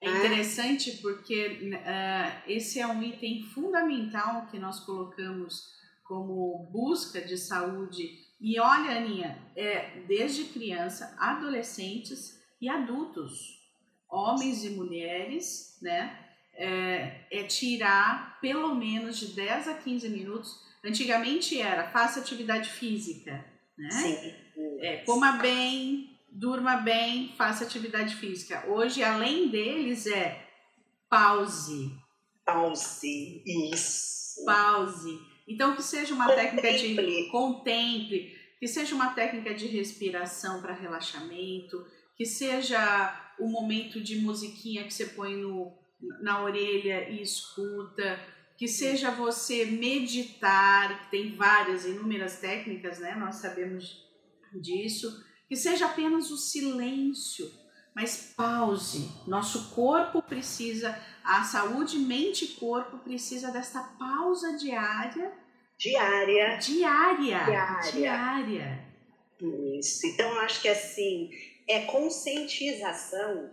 [0.00, 5.70] É interessante porque uh, esse é um item fundamental que nós colocamos
[6.02, 13.60] como busca de saúde e olha, Aninha, é, desde criança, adolescentes e adultos,
[14.08, 16.18] homens e mulheres, né?
[16.54, 20.71] É, é, tirar pelo menos de 10 a 15 minutos.
[20.84, 23.44] Antigamente era faça atividade física,
[23.78, 23.90] né?
[23.90, 24.34] Sim.
[24.80, 28.64] É, coma bem, durma bem, faça atividade física.
[28.68, 30.48] Hoje, além deles, é
[31.08, 31.92] pause.
[32.44, 34.44] Pause, isso.
[34.44, 36.60] Pause então, que seja uma contemple.
[36.60, 41.84] técnica de contemple, que seja uma técnica de respiração para relaxamento,
[42.16, 45.76] que seja o um momento de musiquinha que você põe no,
[46.22, 48.18] na orelha e escuta,
[48.62, 53.12] que seja você meditar, que tem várias, inúmeras técnicas, né?
[53.16, 54.08] Nós sabemos
[54.54, 57.50] disso, que seja apenas o silêncio,
[57.92, 59.10] mas pause.
[59.26, 65.32] Nosso corpo precisa a saúde mente e corpo precisa dessa pausa diária.
[65.76, 66.56] Diária.
[66.58, 67.44] Diária.
[67.44, 67.90] Diária.
[67.90, 68.88] Diária.
[69.76, 70.06] Isso.
[70.06, 71.30] Então, acho que assim,
[71.66, 73.50] é conscientização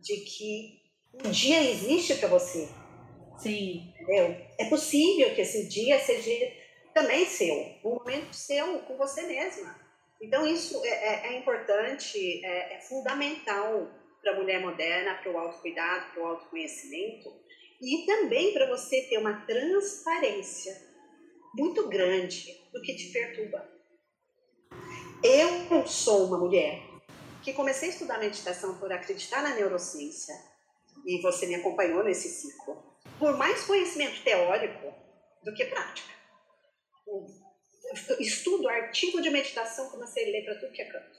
[0.00, 0.80] de que
[1.22, 2.66] um dia existe para você.
[3.36, 3.92] Sim.
[4.08, 4.36] Entendeu?
[4.56, 6.50] É possível que esse dia seja
[6.94, 9.78] também seu, um momento seu com você mesma.
[10.18, 13.86] Então isso é, é, é importante, é, é fundamental
[14.22, 17.30] para a mulher moderna, para o autocuidado, para o autoconhecimento
[17.82, 20.74] e também para você ter uma transparência
[21.54, 23.68] muito grande do que te perturba.
[25.22, 26.80] Eu sou uma mulher
[27.42, 30.34] que comecei a estudar meditação por acreditar na neurociência
[31.06, 32.87] e você me acompanhou nesse ciclo.
[33.18, 34.94] Por mais conhecimento teórico
[35.44, 36.12] do que prática.
[38.20, 41.18] Estudo artigo de meditação, comecei a ler para tudo que é canto.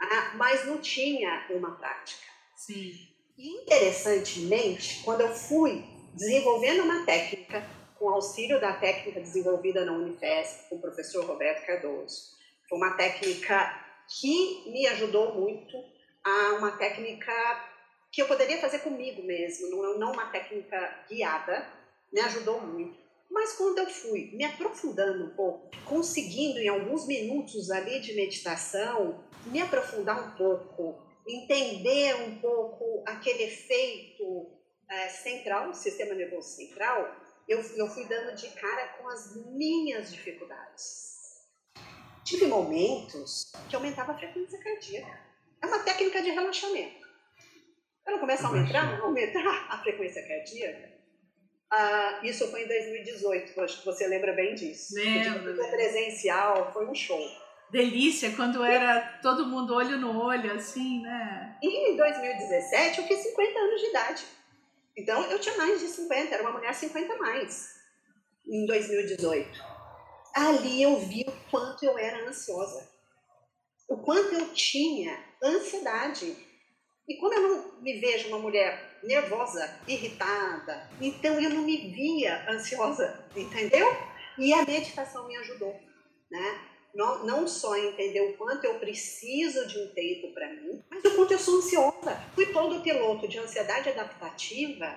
[0.00, 2.26] Ah, mas não tinha uma prática.
[2.56, 2.92] Sim.
[3.38, 7.64] E interessantemente, quando eu fui desenvolvendo uma técnica,
[7.98, 12.36] com auxílio da técnica desenvolvida na Unifesp, com o professor Roberto Cardoso,
[12.68, 15.76] foi uma técnica que me ajudou muito
[16.24, 17.32] a uma técnica
[18.12, 21.66] que eu poderia fazer comigo mesmo, não, não uma técnica guiada,
[22.12, 22.98] me ajudou muito.
[23.30, 29.24] Mas quando eu fui me aprofundando um pouco, conseguindo em alguns minutos ali de meditação,
[29.46, 34.50] me aprofundar um pouco, entender um pouco aquele efeito
[34.88, 37.14] é, central, sistema nervoso central,
[37.46, 41.10] eu, eu fui dando de cara com as minhas dificuldades.
[42.24, 45.20] Tive momentos que aumentava a frequência cardíaca.
[45.62, 46.99] É uma técnica de relaxamento.
[48.10, 50.90] Ela começa a aumentar, aumentar a frequência cardíaca.
[51.72, 54.92] Ah, isso foi em 2018, acho que você lembra bem disso.
[54.96, 55.54] Lembro.
[55.70, 57.20] presencial, foi um show.
[57.70, 61.56] Delícia, quando era todo mundo olho no olho, assim, né?
[61.62, 64.24] E em 2017 eu fiz 50 anos de idade.
[64.96, 67.68] Então eu tinha mais de 50, era uma mulher 50 mais.
[68.44, 69.64] Em 2018.
[70.34, 72.90] Ali eu vi o quanto eu era ansiosa.
[73.88, 76.36] O quanto eu tinha ansiedade.
[77.10, 82.48] E como eu não me vejo uma mulher nervosa, irritada, então eu não me via
[82.48, 83.84] ansiosa, entendeu?
[84.38, 85.74] E a meditação me ajudou,
[86.30, 86.60] né?
[86.94, 91.16] Não, não só entender o quanto eu preciso de um tempo para mim, mas o
[91.16, 92.14] quanto eu sou ansiosa.
[92.32, 94.96] Fui todo piloto de ansiedade adaptativa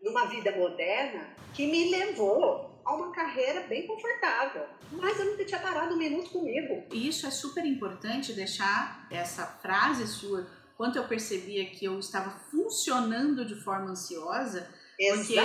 [0.00, 4.66] numa vida moderna que me levou a uma carreira bem confortável.
[4.92, 6.84] Mas eu nunca tinha parado um minuto comigo.
[6.90, 10.46] E isso é super importante deixar essa frase sua,
[10.80, 14.66] quanto eu percebia que eu estava funcionando de forma ansiosa,
[14.96, 15.38] porque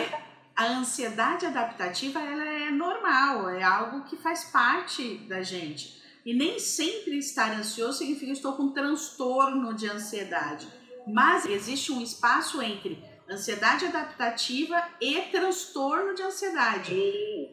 [0.55, 6.01] a ansiedade adaptativa ela é normal, é algo que faz parte da gente.
[6.25, 10.69] E nem sempre estar ansioso significa que estou com transtorno de ansiedade.
[11.05, 16.95] Mas existe um espaço entre ansiedade adaptativa e transtorno de ansiedade.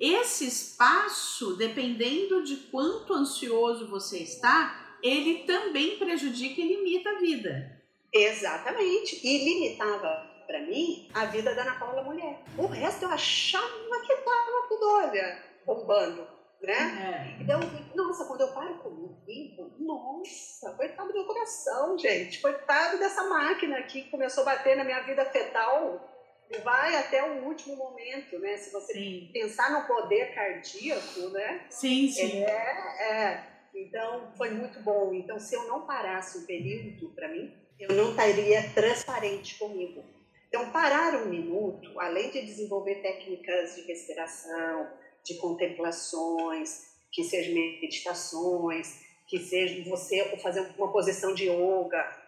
[0.00, 7.82] Esse espaço, dependendo de quanto ansioso você está, ele também prejudica e limita a vida.
[8.12, 9.20] Exatamente.
[9.26, 12.40] E limitava para mim a vida da Ana Paula mulher.
[12.58, 16.26] O resto eu achava que tava tudo, olha, bombando,
[16.60, 17.36] né?
[17.38, 17.42] É.
[17.42, 17.60] Então,
[17.94, 22.40] nossa, quando eu paro comigo, nossa, coitado do meu coração, gente.
[22.40, 26.08] Coitado dessa máquina aqui que começou a bater na minha vida fetal
[26.50, 28.56] e vai até o último momento, né?
[28.58, 29.30] Se você Sim.
[29.32, 31.64] pensar no poder cardíaco, né?
[31.70, 32.44] Sim, sim.
[32.44, 33.51] É, é.
[33.74, 35.14] Então, foi muito bom.
[35.14, 40.04] Então, se eu não parasse um período para mim, eu não estaria transparente comigo.
[40.48, 44.90] Então, parar um minuto, além de desenvolver técnicas de respiração,
[45.24, 52.20] de contemplações, que sejam meditações, que seja você fazer uma posição de yoga,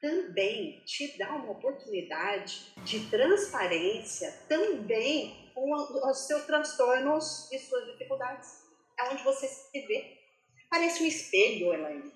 [0.00, 8.62] também te dá uma oportunidade de transparência também com os seus transtornos e suas dificuldades.
[8.98, 10.17] É onde você se vê.
[10.70, 12.12] Parece um espelho, Elaine.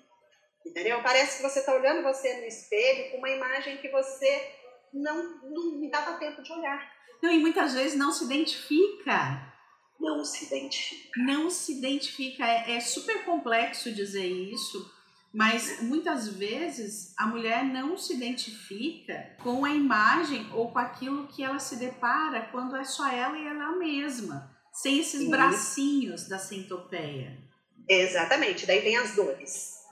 [0.65, 1.01] Entendeu?
[1.01, 4.51] Parece que você está olhando você no espelho com uma imagem que você
[4.93, 6.91] não, não dava tempo de olhar.
[7.21, 9.53] Não, e muitas vezes não se identifica.
[9.99, 11.21] Não se identifica.
[11.21, 12.45] Não se identifica.
[12.45, 14.91] É, é super complexo dizer isso,
[15.33, 21.43] mas muitas vezes a mulher não se identifica com a imagem ou com aquilo que
[21.43, 25.29] ela se depara quando é só ela e ela mesma, sem esses Sim.
[25.29, 27.42] bracinhos da centopeia.
[27.87, 28.65] Exatamente.
[28.65, 29.83] Daí vem as dores.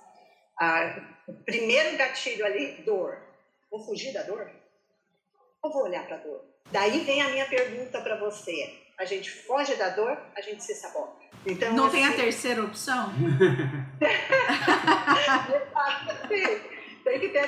[0.59, 3.17] Ah, o primeiro gatilho ali, dor.
[3.69, 4.49] Vou fugir da dor?
[5.63, 6.43] Ou vou olhar para a dor?
[6.71, 8.79] Daí vem a minha pergunta para você.
[8.97, 11.21] A gente foge da dor, a gente se sabota.
[11.45, 13.11] Então, Não tem a assim, terceira opção?
[17.03, 17.47] tem que ter,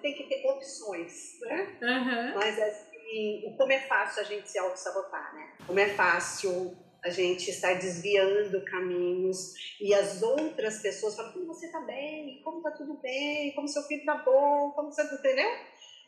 [0.00, 1.76] tem que ter opções, né?
[1.82, 2.32] Aham.
[2.36, 5.50] Mas assim, como é fácil a gente se auto-sabotar, né?
[5.66, 11.68] Como é fácil a gente estar desviando caminhos e as outras pessoas falam, como você
[11.68, 15.50] tá bem, como tá tudo bem, como seu filho tá bom, como você entendeu?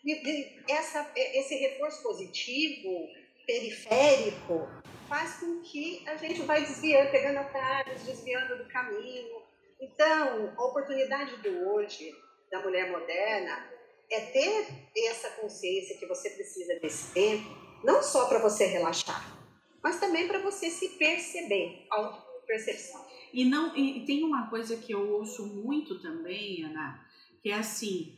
[0.05, 3.09] E, e essa, esse reforço positivo
[3.47, 4.69] periférico
[5.09, 9.43] faz com que a gente vai desviando, pegando atalhos, desviando do caminho.
[9.81, 12.15] Então, a oportunidade do hoje,
[12.51, 13.69] da mulher moderna,
[14.11, 14.67] é ter
[15.09, 17.49] essa consciência que você precisa desse tempo,
[17.83, 19.44] não só para você relaxar,
[19.85, 23.05] mas também para você se perceber, auto-percepção.
[23.35, 27.07] E, não, e tem uma coisa que eu ouço muito também, Ana,
[27.43, 28.17] que é assim,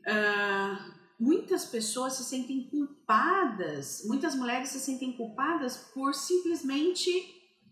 [0.00, 7.10] uh, muitas pessoas se sentem culpadas, muitas mulheres se sentem culpadas por simplesmente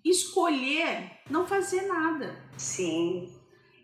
[0.05, 2.37] escolher não fazer nada.
[2.57, 3.29] Sim.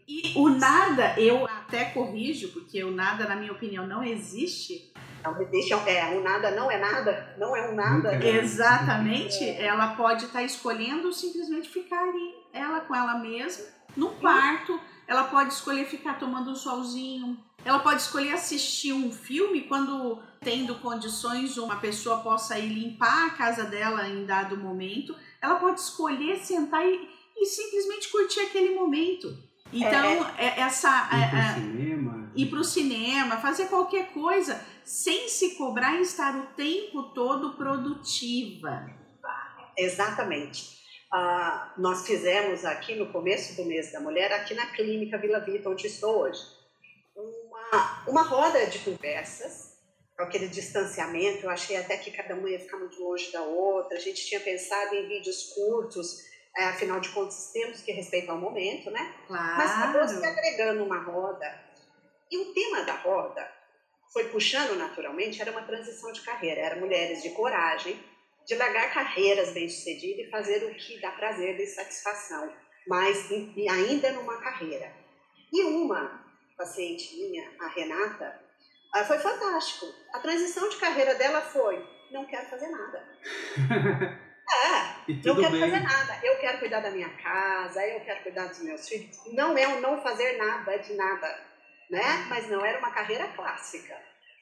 [0.06, 4.90] E o nada, eu até corrijo, porque o nada, na minha opinião, não existe.
[5.22, 8.14] Não existe, é, o nada não é nada, não é um nada.
[8.24, 13.64] Exatamente, ela pode estar tá escolhendo simplesmente ficar ali, ela com ela mesma,
[13.96, 19.62] no quarto, ela pode escolher ficar tomando um solzinho, ela pode escolher assistir um filme
[19.62, 25.14] quando, tendo condições, uma pessoa possa ir limpar a casa dela em dado momento.
[25.42, 29.36] Ela pode escolher sentar e, e simplesmente curtir aquele momento.
[29.72, 30.88] Então, é, é, essa.
[31.06, 32.32] Ir para o é, é, cinema.
[32.34, 37.54] Ir para o cinema, fazer qualquer coisa, sem se cobrar e estar o tempo todo
[37.56, 38.90] produtiva.
[39.76, 40.78] Exatamente.
[41.12, 45.70] Uh, nós fizemos aqui no começo do mês da mulher, aqui na clínica Vila Vita,
[45.70, 46.58] onde estou hoje
[47.18, 49.76] uma, uma roda de conversas,
[50.16, 51.44] aquele distanciamento.
[51.44, 53.96] Eu achei até que cada uma ia ficar muito longe da outra.
[53.96, 58.38] A gente tinha pensado em vídeos curtos, é, afinal de contas, temos que respeitar o
[58.38, 59.14] momento, né?
[59.26, 59.56] Claro.
[59.56, 61.68] Mas acabou se agregando uma roda.
[62.30, 63.50] E o tema da roda
[64.12, 66.60] foi puxando naturalmente, era uma transição de carreira.
[66.60, 68.02] Era mulheres de coragem,
[68.46, 72.52] de largar carreiras bem-sucedidas e fazer o que dá prazer e satisfação,
[72.86, 73.30] mas
[73.70, 74.92] ainda numa carreira.
[75.52, 78.48] E uma paciente minha, a Renata,
[78.94, 79.86] ah, foi fantástico.
[80.12, 83.06] A transição de carreira dela foi: não quero fazer nada.
[84.50, 85.60] É, não quero bem.
[85.60, 86.18] fazer nada.
[86.22, 89.18] Eu quero cuidar da minha casa, eu quero cuidar dos meus filhos.
[89.32, 91.38] Não é um não fazer nada de nada,
[91.90, 92.26] né?
[92.28, 93.94] Mas não era uma carreira clássica,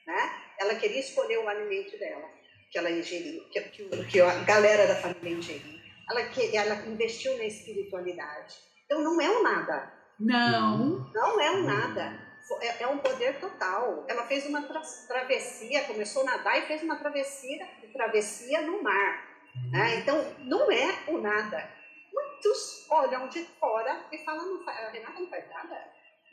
[0.05, 0.31] né?
[0.59, 2.29] Ela queria escolher o alimento dela,
[2.71, 5.77] que ela ingeria, que, que, que a galera da família ingeria.
[6.09, 8.55] Ela, que, ela investiu na espiritualidade.
[8.85, 11.11] Então não é um nada, não.
[11.13, 12.27] Não é um nada.
[12.61, 14.05] É, é um poder total.
[14.07, 19.26] Ela fez uma tra travessia, começou a nadar e fez uma travessia, travessia no mar.
[19.71, 19.99] Né?
[19.99, 21.69] Então, não é o nada.
[22.13, 25.87] Muitos olham de fora e falam, não faz, a Renata não faz nada.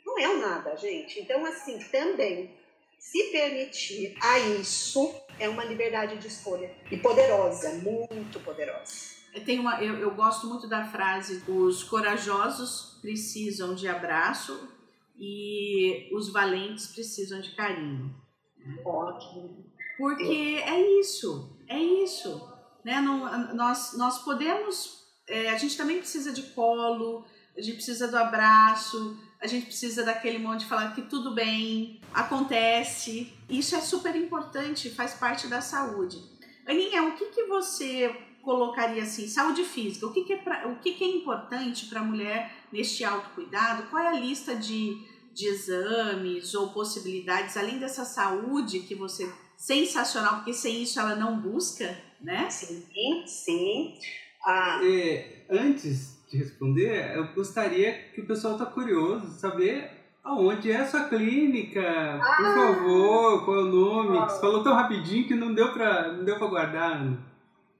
[0.05, 1.19] Não é o nada, gente.
[1.19, 2.55] Então, assim, também
[2.99, 6.73] se permitir a isso é uma liberdade de escolha.
[6.89, 9.15] E poderosa, muito poderosa.
[9.45, 14.69] Tem uma, eu, eu gosto muito da frase: os corajosos precisam de abraço
[15.17, 18.15] e os valentes precisam de carinho.
[18.83, 19.65] Ótimo.
[19.97, 22.54] Porque é isso, é isso.
[22.85, 23.01] Né?
[23.01, 25.03] Não, nós, nós podemos.
[25.27, 27.25] É, a gente também precisa de colo,
[27.57, 31.99] a gente precisa do abraço, a gente precisa daquele monte de falar que tudo bem,
[32.13, 33.33] acontece.
[33.49, 36.21] Isso é super importante, faz parte da saúde.
[36.67, 40.75] Aninha, o que, que você colocaria assim, saúde física, o que, que é, pra, o
[40.79, 43.89] que, que é importante para a mulher neste autocuidado?
[43.89, 44.95] Qual é a lista de,
[45.33, 49.27] de exames ou possibilidades, além dessa saúde que você.
[49.57, 52.49] sensacional, porque sem isso ela não busca, né?
[52.49, 53.97] Sim, sim.
[54.45, 54.79] Ah.
[54.83, 59.91] É, antes de responder, eu gostaria que o pessoal está curioso saber
[60.23, 62.35] aonde é a sua clínica, ah.
[62.35, 64.17] por favor, qual é o nome?
[64.17, 64.27] Ah.
[64.27, 67.05] Você falou tão rapidinho que não deu para não deu para guardar.
[67.05, 67.17] Né?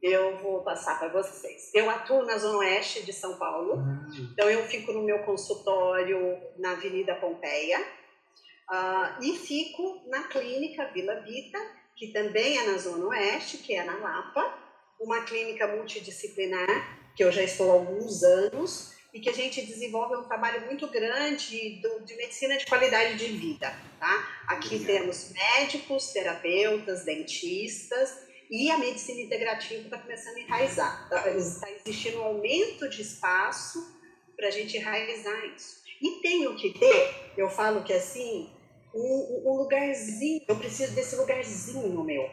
[0.06, 1.71] eu vou passar para vocês.
[1.74, 4.30] Eu atuo na Zona Oeste de São Paulo, uhum.
[4.32, 11.21] então eu fico no meu consultório na Avenida Pompeia uh, e fico na clínica Vila
[11.21, 11.58] Vita,
[11.95, 14.58] que também é na Zona Oeste, que é na Lapa,
[14.99, 20.15] uma clínica multidisciplinar que eu já estou há alguns anos e que a gente desenvolve
[20.17, 24.43] um trabalho muito grande do, de medicina de qualidade de vida, tá?
[24.47, 31.09] Aqui temos médicos, terapeutas, dentistas, e a medicina integrativa está começando a enraizar.
[31.38, 33.80] Está existindo um aumento de espaço
[34.36, 35.84] para a gente enraizar isso.
[36.01, 38.53] E tenho que ter, eu falo que assim,
[38.96, 42.30] um, um, lugarzinho, eu preciso desse lugarzinho meu,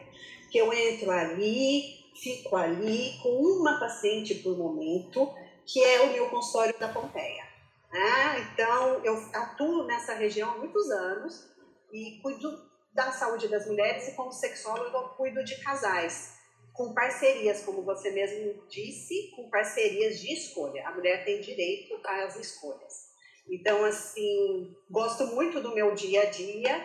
[0.49, 5.33] que eu entro ali, fico ali com uma paciente por momento,
[5.65, 7.43] que é o meu consultório da Pompeia.
[7.91, 8.49] Né?
[8.53, 11.47] Então, eu atuo nessa região há muitos anos
[11.91, 16.33] e cuido da saúde das mulheres e como sexóloga eu cuido de casais,
[16.71, 20.87] com parcerias, como você mesmo disse, com parcerias de escolha.
[20.87, 23.02] A mulher tem direito às escolhas.
[23.49, 26.81] Então, assim, gosto muito do meu dia a dia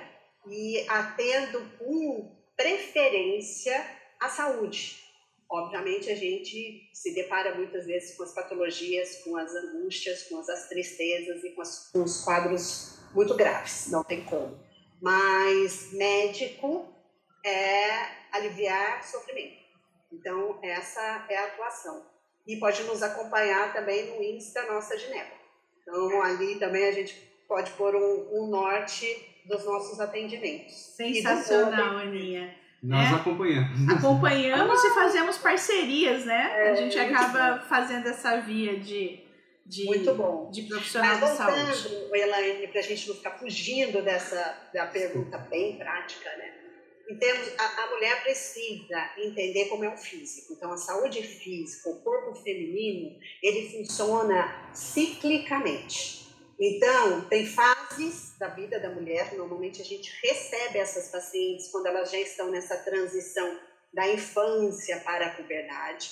[0.46, 5.06] e atendo com preferência a saúde.
[5.50, 10.68] obviamente a gente se depara muitas vezes com as patologias, com as angústias, com as,
[10.68, 14.58] tristezas e com, as, com os quadros muito graves, não tem como.
[15.00, 16.86] Mas médico
[17.42, 17.88] é
[18.30, 19.56] aliviar sofrimento.
[20.12, 22.06] Então, essa é a atuação.
[22.46, 25.37] E pode nos acompanhar também no Insta Nossa Gineco.
[25.88, 27.14] Então, ali também a gente
[27.48, 29.06] pode pôr um, um norte
[29.46, 30.74] dos nossos atendimentos.
[30.74, 32.54] Sensacional, Aninha.
[32.82, 33.14] Nós é.
[33.14, 33.88] acompanhamos.
[33.88, 36.52] Acompanhamos e fazemos parcerias, né?
[36.54, 39.18] É, a gente acaba fazendo essa via de,
[39.66, 40.50] de, muito bom.
[40.50, 42.08] de profissional Mas, de saúde.
[42.12, 46.57] Elaine, para a gente não ficar fugindo dessa da pergunta bem prática, né?
[47.16, 50.52] Termos, a, a mulher precisa entender como é o físico.
[50.52, 56.26] Então, a saúde física, o corpo feminino, ele funciona ciclicamente.
[56.60, 62.10] Então, tem fases da vida da mulher, normalmente a gente recebe essas pacientes quando elas
[62.10, 63.58] já estão nessa transição
[63.94, 66.10] da infância para a puberdade,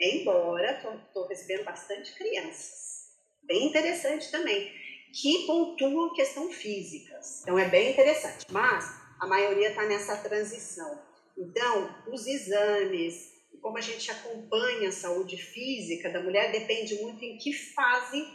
[0.00, 3.08] embora estou recebendo bastante crianças.
[3.42, 4.72] Bem interessante também,
[5.12, 7.42] que pontuam questão físicas.
[7.42, 11.00] Então, é bem interessante, mas a maioria está nessa transição.
[11.36, 17.38] Então, os exames, como a gente acompanha a saúde física da mulher, depende muito em
[17.38, 18.26] que fase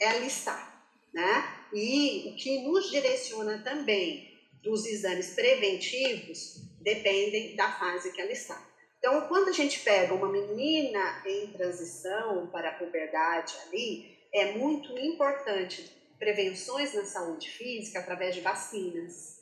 [0.00, 0.72] ela está
[1.12, 1.66] né?
[1.72, 4.30] E o que nos direciona também
[4.62, 8.60] dos exames preventivos dependem da fase que ela está.
[8.98, 14.96] Então, quando a gente pega uma menina em transição para a puberdade ali, é muito
[14.98, 19.41] importante prevenções na saúde física através de vacinas.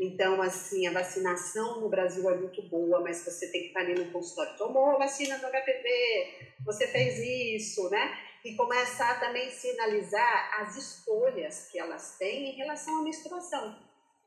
[0.00, 3.94] Então, assim, a vacinação no Brasil é muito boa, mas você tem que estar ali
[3.94, 4.56] no consultório.
[4.56, 8.10] Tomou a vacina do HPV, você fez isso, né?
[8.44, 13.78] e começar a também sinalizar as escolhas que elas têm em relação à menstruação,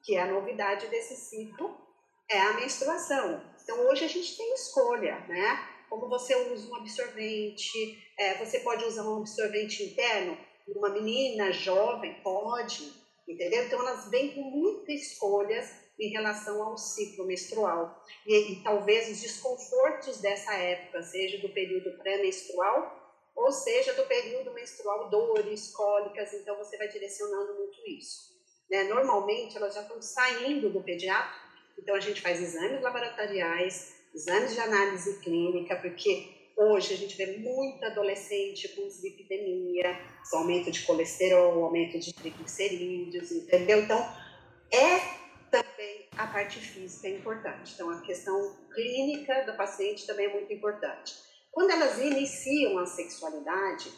[0.03, 1.75] que é a novidade desse ciclo,
[2.29, 3.41] é a menstruação.
[3.63, 5.69] Então hoje a gente tem escolha, né?
[5.89, 12.15] Como você usa um absorvente, é, você pode usar um absorvente interno, uma menina jovem
[12.23, 12.91] pode,
[13.27, 13.65] entendeu?
[13.65, 15.69] Então elas vêm com muitas escolhas
[15.99, 18.03] em relação ao ciclo menstrual.
[18.25, 23.03] E, e talvez os desconfortos dessa época, seja do período pré-menstrual
[23.35, 28.33] ou seja, do período menstrual, dores, cólicas, então você vai direcionando muito isso.
[28.69, 28.83] Né?
[28.83, 31.35] Normalmente elas já estão saindo do pediatra,
[31.77, 37.37] então a gente faz exames laboratoriais, exames de análise clínica, porque hoje a gente vê
[37.37, 39.99] muita adolescente com dislipidemia,
[40.33, 43.79] aumento de colesterol, aumento de triglicerídeos, entendeu?
[43.81, 43.99] Então,
[44.71, 44.99] é
[45.51, 47.73] também a parte física é importante.
[47.73, 51.15] Então, a questão clínica da paciente também é muito importante.
[51.51, 53.91] Quando elas iniciam a sexualidade,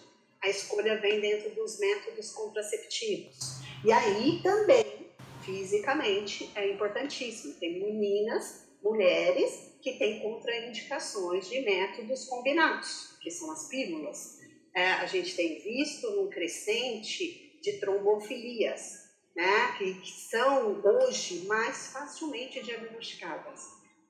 [0.44, 3.62] a escolha vem dentro dos métodos contraceptivos.
[3.84, 5.10] E aí também,
[5.42, 7.54] fisicamente, é importantíssimo.
[7.56, 14.40] Tem meninas, mulheres, que têm contraindicações de métodos combinados, que são as pílulas.
[14.74, 19.06] É, a gente tem visto um crescente de trombofilias,
[19.36, 23.62] né, que, que são hoje mais facilmente diagnosticadas.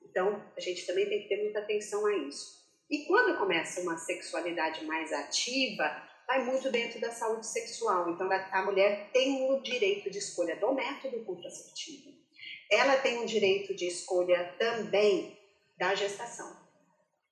[0.02, 2.56] Então, a gente também tem que ter muita atenção a isso.
[2.88, 5.84] E quando começa uma sexualidade mais ativa,
[6.26, 8.08] vai muito dentro da saúde sexual.
[8.08, 12.14] Então, a mulher tem o direito de escolha do método contraceptivo.
[12.70, 15.36] Ela tem o direito de escolha também
[15.78, 16.56] da gestação.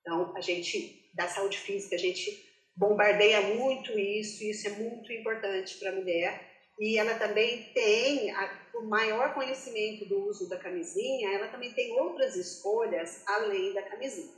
[0.00, 2.44] Então, a gente, da saúde física, a gente
[2.76, 6.54] bombardeia muito isso, e isso é muito importante para a mulher.
[6.78, 11.92] E ela também tem, a, o maior conhecimento do uso da camisinha, ela também tem
[11.92, 14.34] outras escolhas além da camisinha.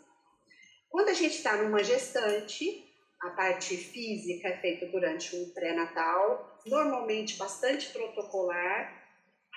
[0.89, 2.85] Quando a gente está numa gestante,
[3.23, 9.03] a parte física é feita durante um pré-natal, normalmente bastante protocolar.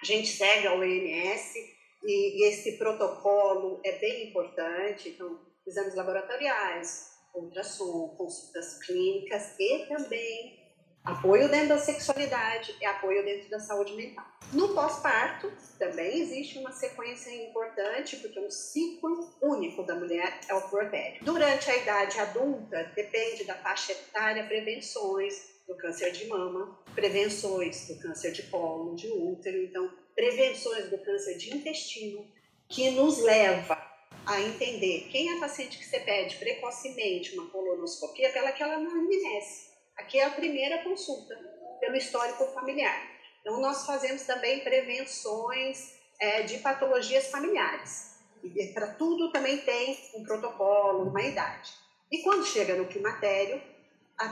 [0.02, 5.10] A gente segue a OMS e, e esse protocolo é bem importante.
[5.10, 10.60] Então, exames laboratoriais, ultrassom, consultas clínicas e também
[11.04, 14.26] Apoio dentro da sexualidade e apoio dentro da saúde mental.
[14.54, 20.62] No pós-parto, também existe uma sequência importante, porque um ciclo único da mulher é o
[20.70, 21.24] puerpério.
[21.24, 25.34] Durante a idade adulta, depende da faixa etária, prevenções
[25.68, 29.89] do câncer de mama, prevenções do câncer de colo, de útero, então,
[30.20, 32.30] prevenções do câncer de intestino,
[32.68, 33.82] que nos leva
[34.26, 38.78] a entender quem é a paciente que você pede precocemente uma colonoscopia, pela que ela
[38.78, 41.36] não envelhece Aqui é a primeira consulta
[41.80, 43.02] pelo histórico familiar.
[43.42, 48.18] Então, nós fazemos também prevenções é, de patologias familiares.
[48.44, 51.72] E para tudo também tem um protocolo, uma idade.
[52.10, 53.62] E quando chega no climatério,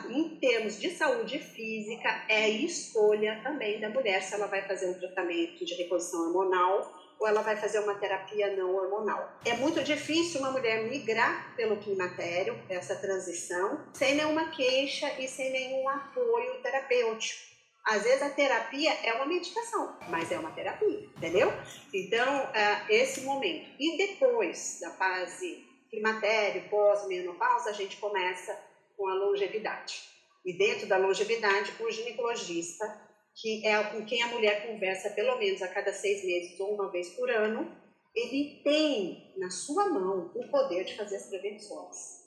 [0.10, 5.00] em termos de saúde física, é escolha também da mulher se ela vai fazer um
[5.00, 9.32] tratamento de reposição hormonal ou ela vai fazer uma terapia não hormonal.
[9.44, 15.52] É muito difícil uma mulher migrar pelo climatério, essa transição, sem nenhuma queixa e sem
[15.52, 17.48] nenhum apoio terapêutico.
[17.84, 21.52] Às vezes a terapia é uma medicação, mas é uma terapia, entendeu?
[21.94, 22.52] Então,
[22.90, 23.68] esse momento.
[23.80, 28.67] E depois da fase climatério, pós-menopausa, a gente começa
[28.98, 30.02] com a longevidade.
[30.44, 33.08] E dentro da longevidade, o ginecologista
[33.40, 36.92] que é com quem a mulher conversa pelo menos a cada seis meses ou uma
[36.92, 37.72] vez por ano,
[38.16, 42.26] ele tem na sua mão o poder de fazer as prevenções.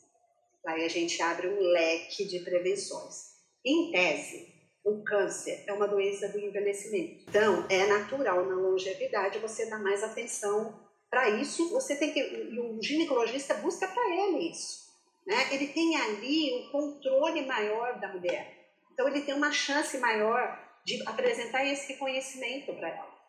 [0.65, 3.31] Aí a gente abre um leque de prevenções.
[3.65, 4.55] Em tese,
[4.85, 7.25] o câncer é uma doença do envelhecimento.
[7.29, 10.79] Então, é natural na longevidade você dar mais atenção
[11.11, 11.71] para isso.
[11.71, 12.21] Você tem que.
[12.21, 14.90] E o ginecologista busca para ele isso.
[15.31, 15.55] Né?
[15.55, 18.69] Ele tem ali um controle maior da mulher.
[18.93, 23.21] Então, ele tem uma chance maior de apresentar esse conhecimento para ela.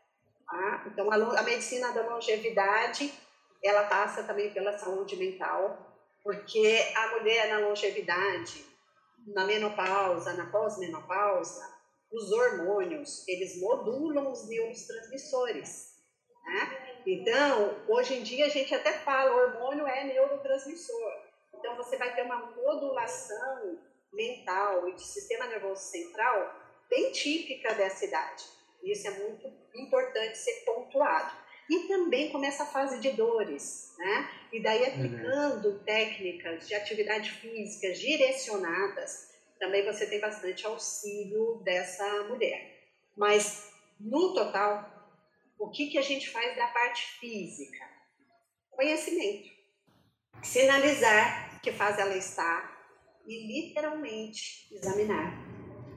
[0.48, 0.84] Tá?
[0.88, 3.14] Então, a, a medicina da longevidade,
[3.64, 8.66] ela passa também pela saúde mental, porque a mulher na longevidade,
[9.28, 11.70] na menopausa, na pós-menopausa,
[12.12, 15.92] os hormônios, eles modulam os neurotransmissores.
[16.46, 17.02] Né?
[17.06, 21.11] Então, hoje em dia a gente até fala, hormônio é neurotransmissor.
[21.72, 23.80] Então, você vai ter uma modulação
[24.12, 26.54] mental e de sistema nervoso central
[26.90, 28.44] bem típica dessa idade.
[28.84, 31.34] Isso é muito importante ser pontuado.
[31.70, 34.30] E também começa a fase de dores, né?
[34.52, 35.84] E daí aplicando uhum.
[35.86, 42.82] técnicas de atividade física direcionadas, também você tem bastante auxílio dessa mulher.
[43.16, 44.92] Mas, no total,
[45.58, 47.86] o que, que a gente faz da parte física?
[48.72, 49.50] Conhecimento.
[50.44, 52.72] Sinalizar que fase ela está
[53.26, 55.34] e literalmente examinar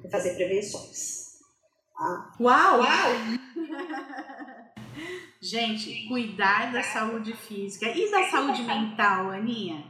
[0.04, 1.38] e fazer prevenções.
[1.96, 2.32] Tá?
[2.40, 2.80] Uau!
[2.80, 3.10] Uau!
[5.40, 9.84] Gente, cuidar da saúde física e da saúde mental, Aninha?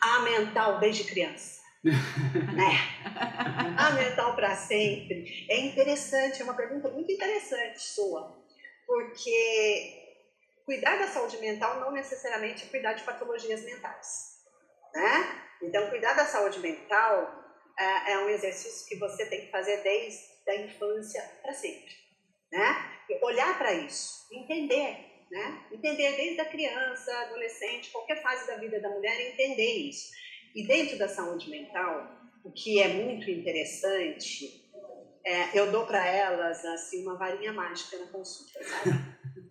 [0.00, 1.60] A mental desde criança.
[1.84, 2.78] né?
[3.76, 5.46] A mental para sempre.
[5.48, 8.42] É interessante, é uma pergunta muito interessante sua,
[8.86, 10.02] porque
[10.64, 14.35] cuidar da saúde mental não necessariamente é cuidar de patologias mentais,
[14.96, 15.42] né?
[15.62, 17.44] Então, cuidar da saúde mental
[17.78, 21.92] é, é um exercício que você tem que fazer desde a infância para sempre,
[22.50, 22.92] né?
[23.22, 25.66] olhar para isso, entender, né?
[25.70, 30.10] Entender desde a criança, adolescente, qualquer fase da vida da mulher, entender isso.
[30.54, 32.08] E dentro da saúde mental,
[32.44, 34.64] o que é muito interessante,
[35.24, 38.90] é, eu dou para elas assim uma varinha mágica na consulta, sabe?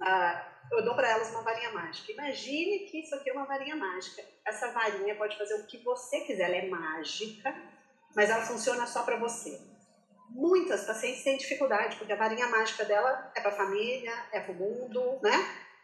[0.01, 2.11] ah, eu dou para elas uma varinha mágica.
[2.11, 4.23] Imagine que isso aqui é uma varinha mágica.
[4.45, 7.53] Essa varinha pode fazer o que você quiser, ela é mágica
[8.15, 9.59] mas ela funciona só para você.
[10.29, 14.53] Muitas pacientes têm dificuldade, porque a varinha mágica dela é para a família, é para
[14.53, 15.33] o mundo, né?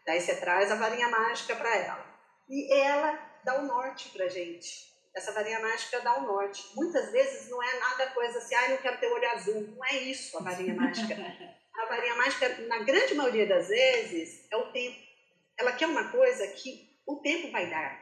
[0.06, 2.06] Daí você traz a varinha mágica para ela.
[2.50, 4.90] E ela dá o norte para gente.
[5.16, 6.72] Essa varinha mágica dá o norte.
[6.74, 9.62] Muitas vezes não é nada coisa assim, ah, não quero ter olho azul.
[9.76, 11.16] Não é isso a varinha mágica.
[11.76, 14.98] A varinha mágica, na grande maioria das vezes, é o tempo.
[15.58, 18.00] Ela quer uma coisa que o tempo vai dar,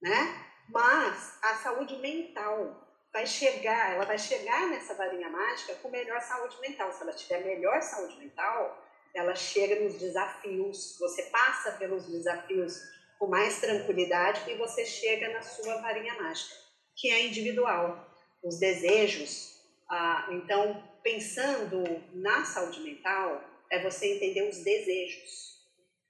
[0.00, 0.44] né?
[0.68, 6.60] Mas a saúde mental vai chegar, ela vai chegar nessa varinha mágica com melhor saúde
[6.60, 6.92] mental.
[6.92, 8.84] Se ela tiver melhor saúde mental,
[9.14, 12.80] ela chega nos desafios, você passa pelos desafios
[13.18, 16.54] com mais tranquilidade e você chega na sua varinha mágica,
[16.94, 18.06] que é individual.
[18.42, 19.60] Os desejos,
[19.90, 25.58] ah, então, pensando na saúde mental, é você entender os desejos.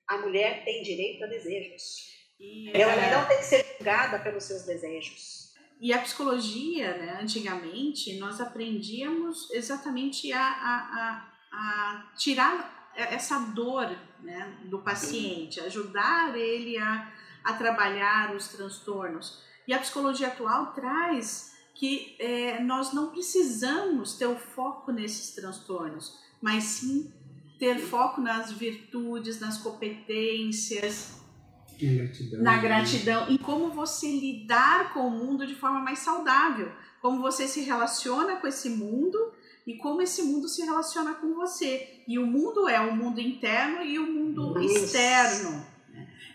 [0.08, 2.08] A mulher tem direito a desejos.
[2.40, 3.14] E, ela é...
[3.14, 5.48] não tem que ser julgada pelos seus desejos.
[5.80, 13.88] E a psicologia, né, antigamente, nós aprendíamos exatamente a, a, a, a tirar essa dor
[14.20, 17.12] né, do paciente, ajudar ele a,
[17.44, 19.44] a trabalhar os transtornos.
[19.68, 26.18] E a psicologia atual traz que é, nós não precisamos ter o foco nesses transtornos,
[26.42, 27.12] mas sim
[27.56, 31.20] ter foco nas virtudes, nas competências,
[31.80, 32.42] Gratidão.
[32.42, 37.46] na gratidão e como você lidar com o mundo de forma mais saudável, como você
[37.46, 39.32] se relaciona com esse mundo
[39.64, 42.02] e como esse mundo se relaciona com você.
[42.08, 44.84] E o mundo é o mundo interno e o mundo isso.
[44.84, 45.64] externo.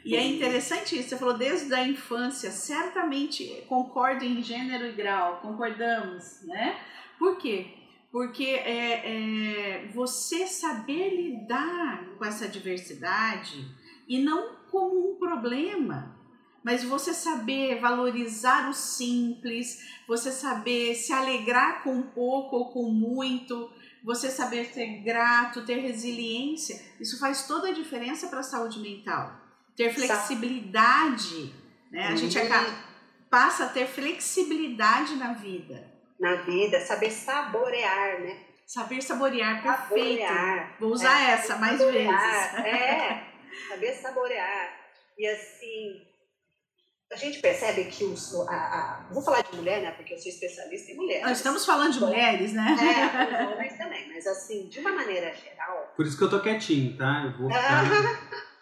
[0.05, 5.39] E é interessante isso, você falou desde a infância, certamente concordo em gênero e grau,
[5.41, 6.77] concordamos, né?
[7.17, 7.67] Por quê?
[8.11, 13.65] Porque é, é, você saber lidar com essa diversidade
[14.07, 16.13] e não como um problema,
[16.63, 23.69] mas você saber valorizar o simples, você saber se alegrar com pouco ou com muito,
[24.03, 29.42] você saber ser grato, ter resiliência, isso faz toda a diferença para a saúde mental.
[29.75, 31.53] Ter flexibilidade,
[31.91, 32.07] né?
[32.07, 32.71] A gente acaba,
[33.29, 35.91] passa a ter flexibilidade na vida.
[36.19, 38.37] Na vida, saber saborear, né?
[38.65, 40.21] Saber saborear, perfeito.
[40.21, 40.77] Saborear.
[40.79, 42.73] Vou usar é, essa mais saborear, vezes.
[42.73, 43.23] É,
[43.69, 44.79] saber saborear.
[45.17, 46.01] E assim,
[47.11, 48.33] a gente percebe que os.
[48.47, 49.91] A, a, vou falar de mulher, né?
[49.91, 51.21] Porque eu sou especialista em mulher.
[51.23, 52.75] Nós estamos falando de mulheres, né?
[52.79, 55.93] É, os homens também, mas assim, de uma maneira geral.
[55.95, 57.23] Por isso que eu tô quietinho, tá?
[57.25, 57.83] Eu vou ficar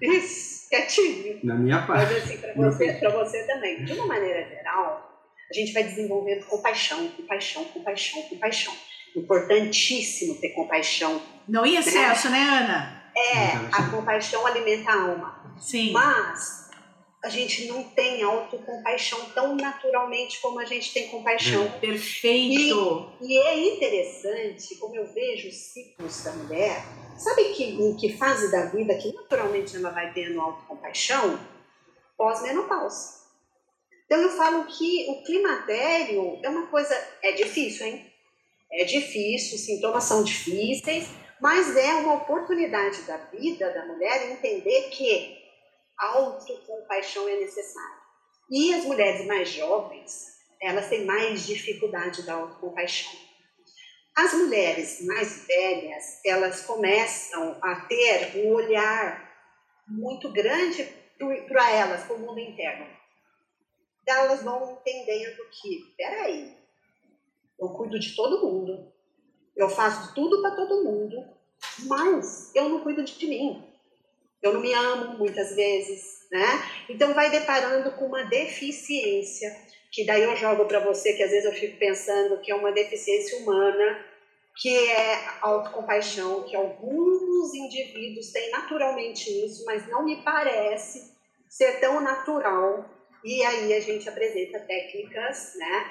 [0.00, 1.40] Isso, quietinho.
[1.42, 2.12] na minha parte.
[2.12, 3.84] Mas assim, para você, pra você também.
[3.84, 5.06] De uma maneira geral,
[5.50, 8.74] a gente vai desenvolvendo compaixão, compaixão, compaixão, compaixão.
[9.14, 11.22] Importantíssimo ter compaixão.
[11.48, 13.02] Não em excesso, né, Ana?
[13.16, 15.54] É, a compaixão alimenta a alma.
[15.58, 15.92] Sim.
[15.92, 16.66] Mas
[17.24, 21.68] a gente não tem autocompaixão tão naturalmente como a gente tem compaixão.
[21.80, 23.12] Perfeito.
[23.20, 26.84] E é interessante, como eu vejo os ciclos da mulher,
[27.18, 31.38] sabe que, em que fase da vida que naturalmente ela vai tendo autocompaixão?
[32.16, 33.16] Pós-menopausa.
[34.06, 38.12] Então eu falo que o climatério é uma coisa, é difícil, hein?
[38.70, 41.08] É difícil, os sintomas são difíceis,
[41.40, 45.36] mas é uma oportunidade da vida da mulher entender que
[45.98, 47.96] autocompaixão é necessária.
[48.50, 53.25] E as mulheres mais jovens, elas têm mais dificuldade da autocompaixão.
[54.16, 59.30] As mulheres mais velhas, elas começam a ter um olhar
[59.86, 60.84] muito grande
[61.46, 62.86] para elas, para o mundo interno.
[64.06, 66.56] Elas vão entendendo que, peraí,
[67.60, 68.90] eu cuido de todo mundo,
[69.54, 71.22] eu faço tudo para todo mundo,
[71.86, 73.70] mas eu não cuido de mim.
[74.40, 76.46] Eu não me amo muitas vezes, né?
[76.88, 79.50] Então vai deparando com uma deficiência,
[79.96, 82.70] que daí eu jogo para você que às vezes eu fico pensando que é uma
[82.70, 84.04] deficiência humana,
[84.54, 91.10] que é autocompaixão, que alguns indivíduos têm naturalmente isso, mas não me parece
[91.48, 92.84] ser tão natural.
[93.24, 95.90] E aí a gente apresenta técnicas, né?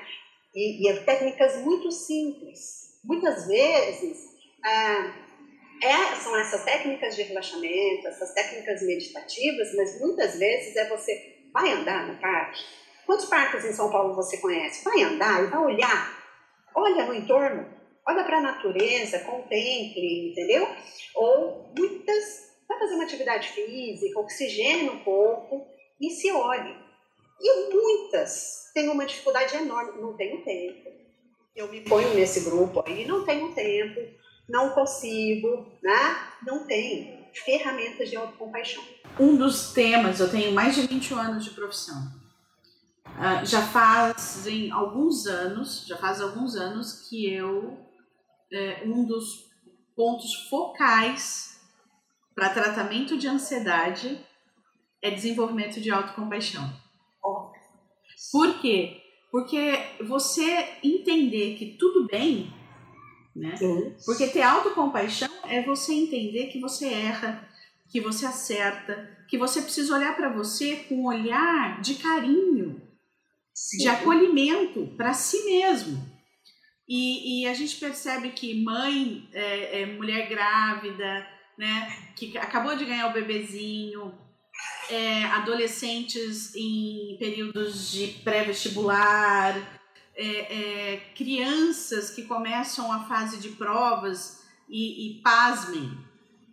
[0.53, 2.99] E, e técnicas muito simples.
[3.03, 10.76] Muitas vezes, é, é, são essas técnicas de relaxamento, essas técnicas meditativas, mas muitas vezes
[10.76, 12.85] é você vai andar no parque.
[13.06, 14.84] Quantos parques em São Paulo você conhece?
[14.84, 16.26] Vai andar e vai olhar.
[16.76, 17.66] Olha no entorno,
[18.08, 20.68] olha para a natureza, contemple, entendeu?
[21.16, 25.68] Ou muitas, vai fazer uma atividade física, oxigena um pouco
[26.01, 26.76] e se olhe.
[27.39, 30.89] E muitas têm uma dificuldade enorme, não tenho tempo.
[31.56, 34.01] Eu me ponho nesse grupo aí, não tenho tempo,
[34.49, 36.18] não consigo, né?
[36.45, 38.84] Não tenho ferramentas de autocompaixão.
[39.20, 42.25] Um dos temas, eu tenho mais de 21 anos de profissão.
[43.16, 47.78] Uh, já fazem alguns anos, já faz alguns anos que eu,
[48.51, 49.45] é, um dos
[49.95, 51.61] pontos focais
[52.36, 54.20] para tratamento de ansiedade
[55.01, 56.70] é desenvolvimento de autocompaixão.
[58.32, 59.01] Por quê?
[59.32, 62.53] Porque você entender que tudo bem,
[63.36, 63.55] né?
[64.05, 67.47] Porque ter autocompaixão é você entender que você erra,
[67.89, 72.82] que você acerta, que você precisa olhar para você com um olhar de carinho,
[73.56, 73.78] Sim.
[73.78, 76.14] de acolhimento para si mesmo.
[76.88, 81.26] E, e, a gente percebe que mãe, é, é, mulher grávida,
[81.58, 84.14] né, que acabou de ganhar o bebezinho,
[84.89, 89.58] é, adolescentes em períodos de pré-vestibular,
[90.16, 95.91] é, é, crianças que começam a fase de provas e, e pasmem,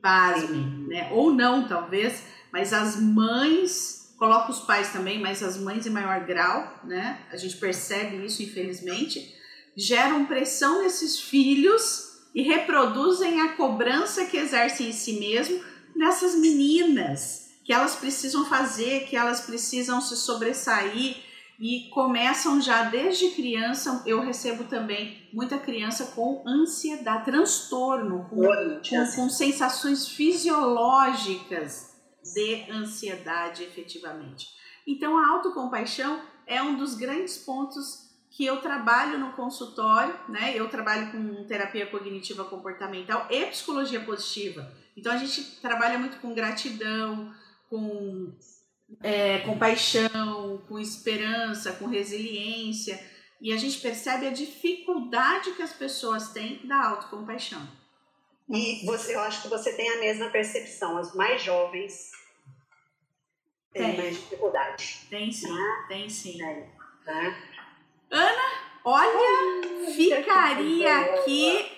[0.00, 1.10] pasmem, né?
[1.12, 6.24] ou não talvez, mas as mães, coloca os pais também, mas as mães em maior
[6.24, 7.18] grau, né?
[7.32, 9.34] a gente percebe isso infelizmente,
[9.76, 15.60] geram pressão nesses filhos e reproduzem a cobrança que exercem em si mesmo
[15.96, 21.16] nessas meninas que elas precisam fazer, que elas precisam se sobressair
[21.58, 24.04] e começam já desde criança.
[24.06, 31.91] Eu recebo também muita criança com ansiedade, transtorno, com, com, com sensações fisiológicas
[32.22, 34.48] de ansiedade efetivamente.
[34.86, 40.56] Então, a autocompaixão é um dos grandes pontos que eu trabalho no consultório, né?
[40.56, 44.72] Eu trabalho com terapia cognitiva comportamental e psicologia positiva.
[44.96, 47.34] Então a gente trabalha muito com gratidão,
[47.68, 48.32] com
[49.02, 52.98] é, compaixão, com esperança, com resiliência.
[53.40, 57.66] E a gente percebe a dificuldade que as pessoas têm da autocompaixão.
[58.52, 60.98] E você, eu acho que você tem a mesma percepção.
[60.98, 62.10] As mais jovens
[63.72, 63.96] têm tem.
[63.96, 65.06] mais dificuldade.
[65.08, 65.86] Tem sim, né?
[65.88, 66.42] tem sim.
[66.42, 66.68] É,
[67.06, 67.34] né?
[68.10, 68.42] Ana,
[68.84, 71.72] olha, ficaria aqui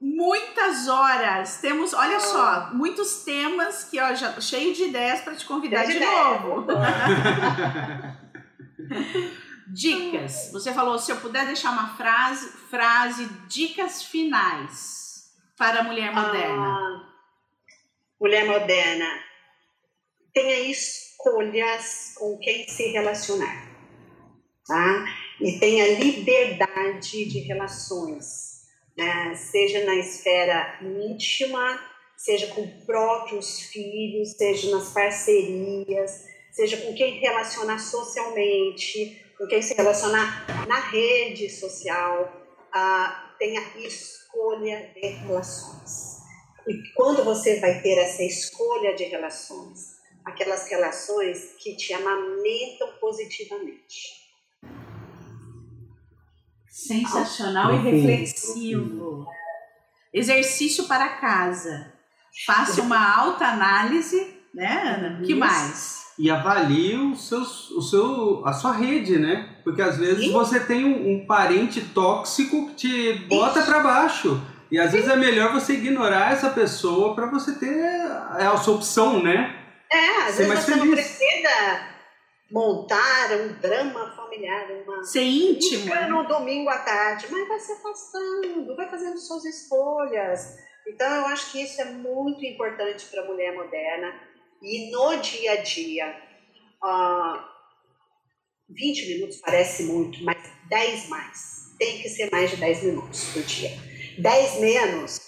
[0.00, 1.60] muitas horas.
[1.60, 5.94] Temos, olha só, muitos temas que ó, já cheio de ideias para te convidar de,
[5.94, 6.64] de novo.
[9.66, 10.50] dicas.
[10.52, 15.07] Você falou se eu puder deixar uma frase, frase, dicas finais
[15.58, 16.66] para a mulher moderna.
[16.66, 17.12] Ah,
[18.20, 19.24] mulher moderna,
[20.32, 23.68] tenha escolhas com quem se relacionar,
[24.66, 25.04] tá?
[25.40, 28.58] E tenha liberdade de relações
[28.98, 29.32] né?
[29.36, 31.80] seja na esfera íntima,
[32.16, 39.72] seja com próprios filhos, seja nas parcerias, seja com quem relacionar socialmente, com quem se
[39.74, 43.60] relacionar na rede social, ah, tenha
[44.38, 46.18] escolha de relações.
[46.66, 54.28] E quando você vai ter essa escolha de relações, aquelas relações que te amamentam positivamente,
[56.70, 59.26] Sensacional e reflexivo.
[60.14, 61.92] Exercício para casa.
[62.46, 65.26] Faça uma alta análise, né, Ana?
[65.26, 66.04] que mais?
[66.18, 69.56] E avalie o seu, o seu, a sua rede, né?
[69.62, 74.40] Porque às vezes você tem um, um, parente tóxico que te bota para baixo.
[74.70, 78.74] E às vezes é melhor você ignorar essa pessoa para você ter é a sua
[78.74, 79.54] opção, né?
[79.90, 80.84] É, às Ser vezes você feliz.
[80.84, 81.88] não precisa
[82.50, 88.76] montar um drama familiar, uma ser íntimo no domingo à tarde, mas vai se afastando,
[88.76, 90.56] vai fazendo suas escolhas.
[90.86, 94.12] Então eu acho que isso é muito importante para a mulher moderna
[94.62, 96.22] e no dia a dia.
[96.82, 97.58] Uh,
[98.70, 100.38] 20 minutos parece muito, mas
[100.68, 101.74] 10 mais.
[101.78, 103.70] Tem que ser mais de 10 minutos por dia.
[104.18, 105.20] 10 menos,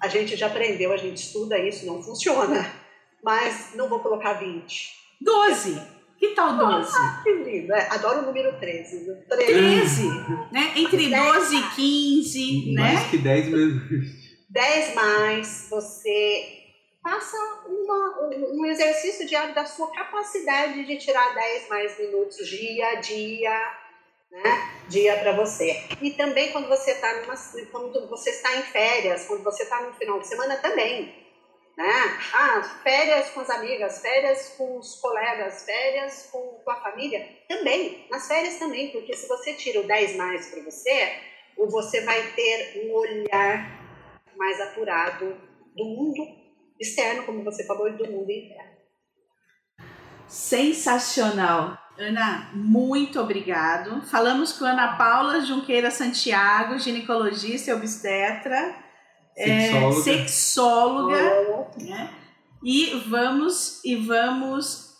[0.00, 2.74] a gente já aprendeu, a gente estuda isso, não funciona.
[3.22, 4.94] Mas não vou colocar 20.
[5.20, 5.80] 12.
[6.18, 6.90] Que tal 12?
[6.96, 7.72] Ah, que lindo.
[7.72, 9.06] É, adoro o número 13.
[9.28, 9.28] 13.
[9.28, 10.08] 13
[10.50, 10.72] né?
[10.76, 13.08] Entre 12 e 15, mais né?
[13.10, 13.80] que 10 mesmo.
[14.48, 16.59] 10 mais, você
[17.02, 17.36] faça
[17.66, 23.78] uma, um, exercício diário da sua capacidade de tirar 10 mais minutos dia a dia,
[24.30, 24.70] né?
[24.88, 25.82] Dia para você.
[26.02, 27.14] E também quando você está
[27.70, 31.20] quando você está em férias, quando você está no final de semana também
[31.80, 32.18] né?
[32.34, 37.26] Ah, férias com as amigas, férias com os colegas, férias com, com a família.
[37.48, 41.20] Também, nas férias também, porque se você tira o 10 mais para você,
[41.56, 43.80] você vai ter um olhar
[44.36, 45.40] mais apurado
[45.74, 46.26] do mundo
[46.80, 48.70] externo, como você falou, e do mundo interno.
[50.26, 51.78] Sensacional.
[51.98, 54.00] Ana, muito obrigado.
[54.06, 58.90] Falamos com Ana Paula Junqueira Santiago, ginecologista e obstetra
[59.34, 62.10] sexóloga, é, sexóloga né?
[62.62, 64.90] e vamos e vamos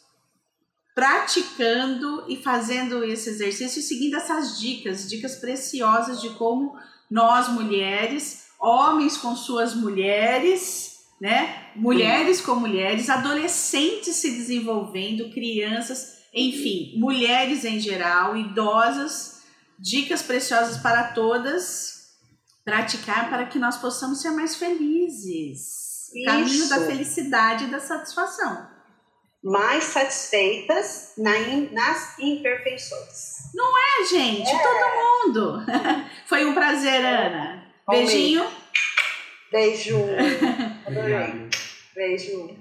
[0.94, 6.76] praticando e fazendo esse exercício, seguindo essas dicas, dicas preciosas de como
[7.10, 10.89] nós mulheres, homens com suas mulheres,
[11.20, 11.70] né?
[11.76, 19.42] Mulheres com mulheres, adolescentes se desenvolvendo, crianças, enfim, mulheres em geral, idosas,
[19.78, 22.00] dicas preciosas para todas
[22.64, 26.12] praticar para que nós possamos ser mais felizes.
[26.14, 26.24] Isso.
[26.24, 28.68] Caminho da felicidade e da satisfação.
[29.42, 33.52] Mais satisfeitas nas imperfeições.
[33.54, 34.50] Não é, gente?
[34.50, 34.58] É.
[34.58, 35.66] Todo mundo.
[36.26, 37.64] Foi um prazer, Ana.
[37.88, 38.46] Beijinho.
[39.50, 39.96] Beijo.
[40.86, 41.48] Adorei.
[41.94, 42.56] Beijo.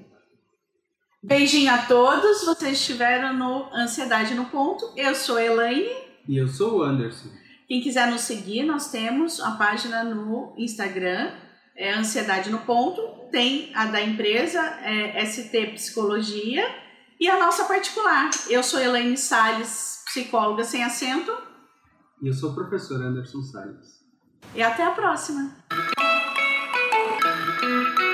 [1.22, 2.46] Beijinho a todos.
[2.46, 4.92] Vocês estiveram no Ansiedade no Ponto.
[4.96, 5.90] Eu sou a Elaine.
[6.28, 7.30] E eu sou o Anderson.
[7.68, 11.32] Quem quiser nos seguir, nós temos a página no Instagram,
[11.76, 16.66] é Ansiedade no Ponto, tem a da empresa, é ST Psicologia,
[17.20, 18.32] e a nossa particular.
[18.50, 21.32] Eu sou Elaine Salles, psicóloga sem acento.
[22.24, 24.04] E eu sou o professor Anderson Salles.
[24.56, 25.56] E até a próxima.
[27.62, 28.09] Música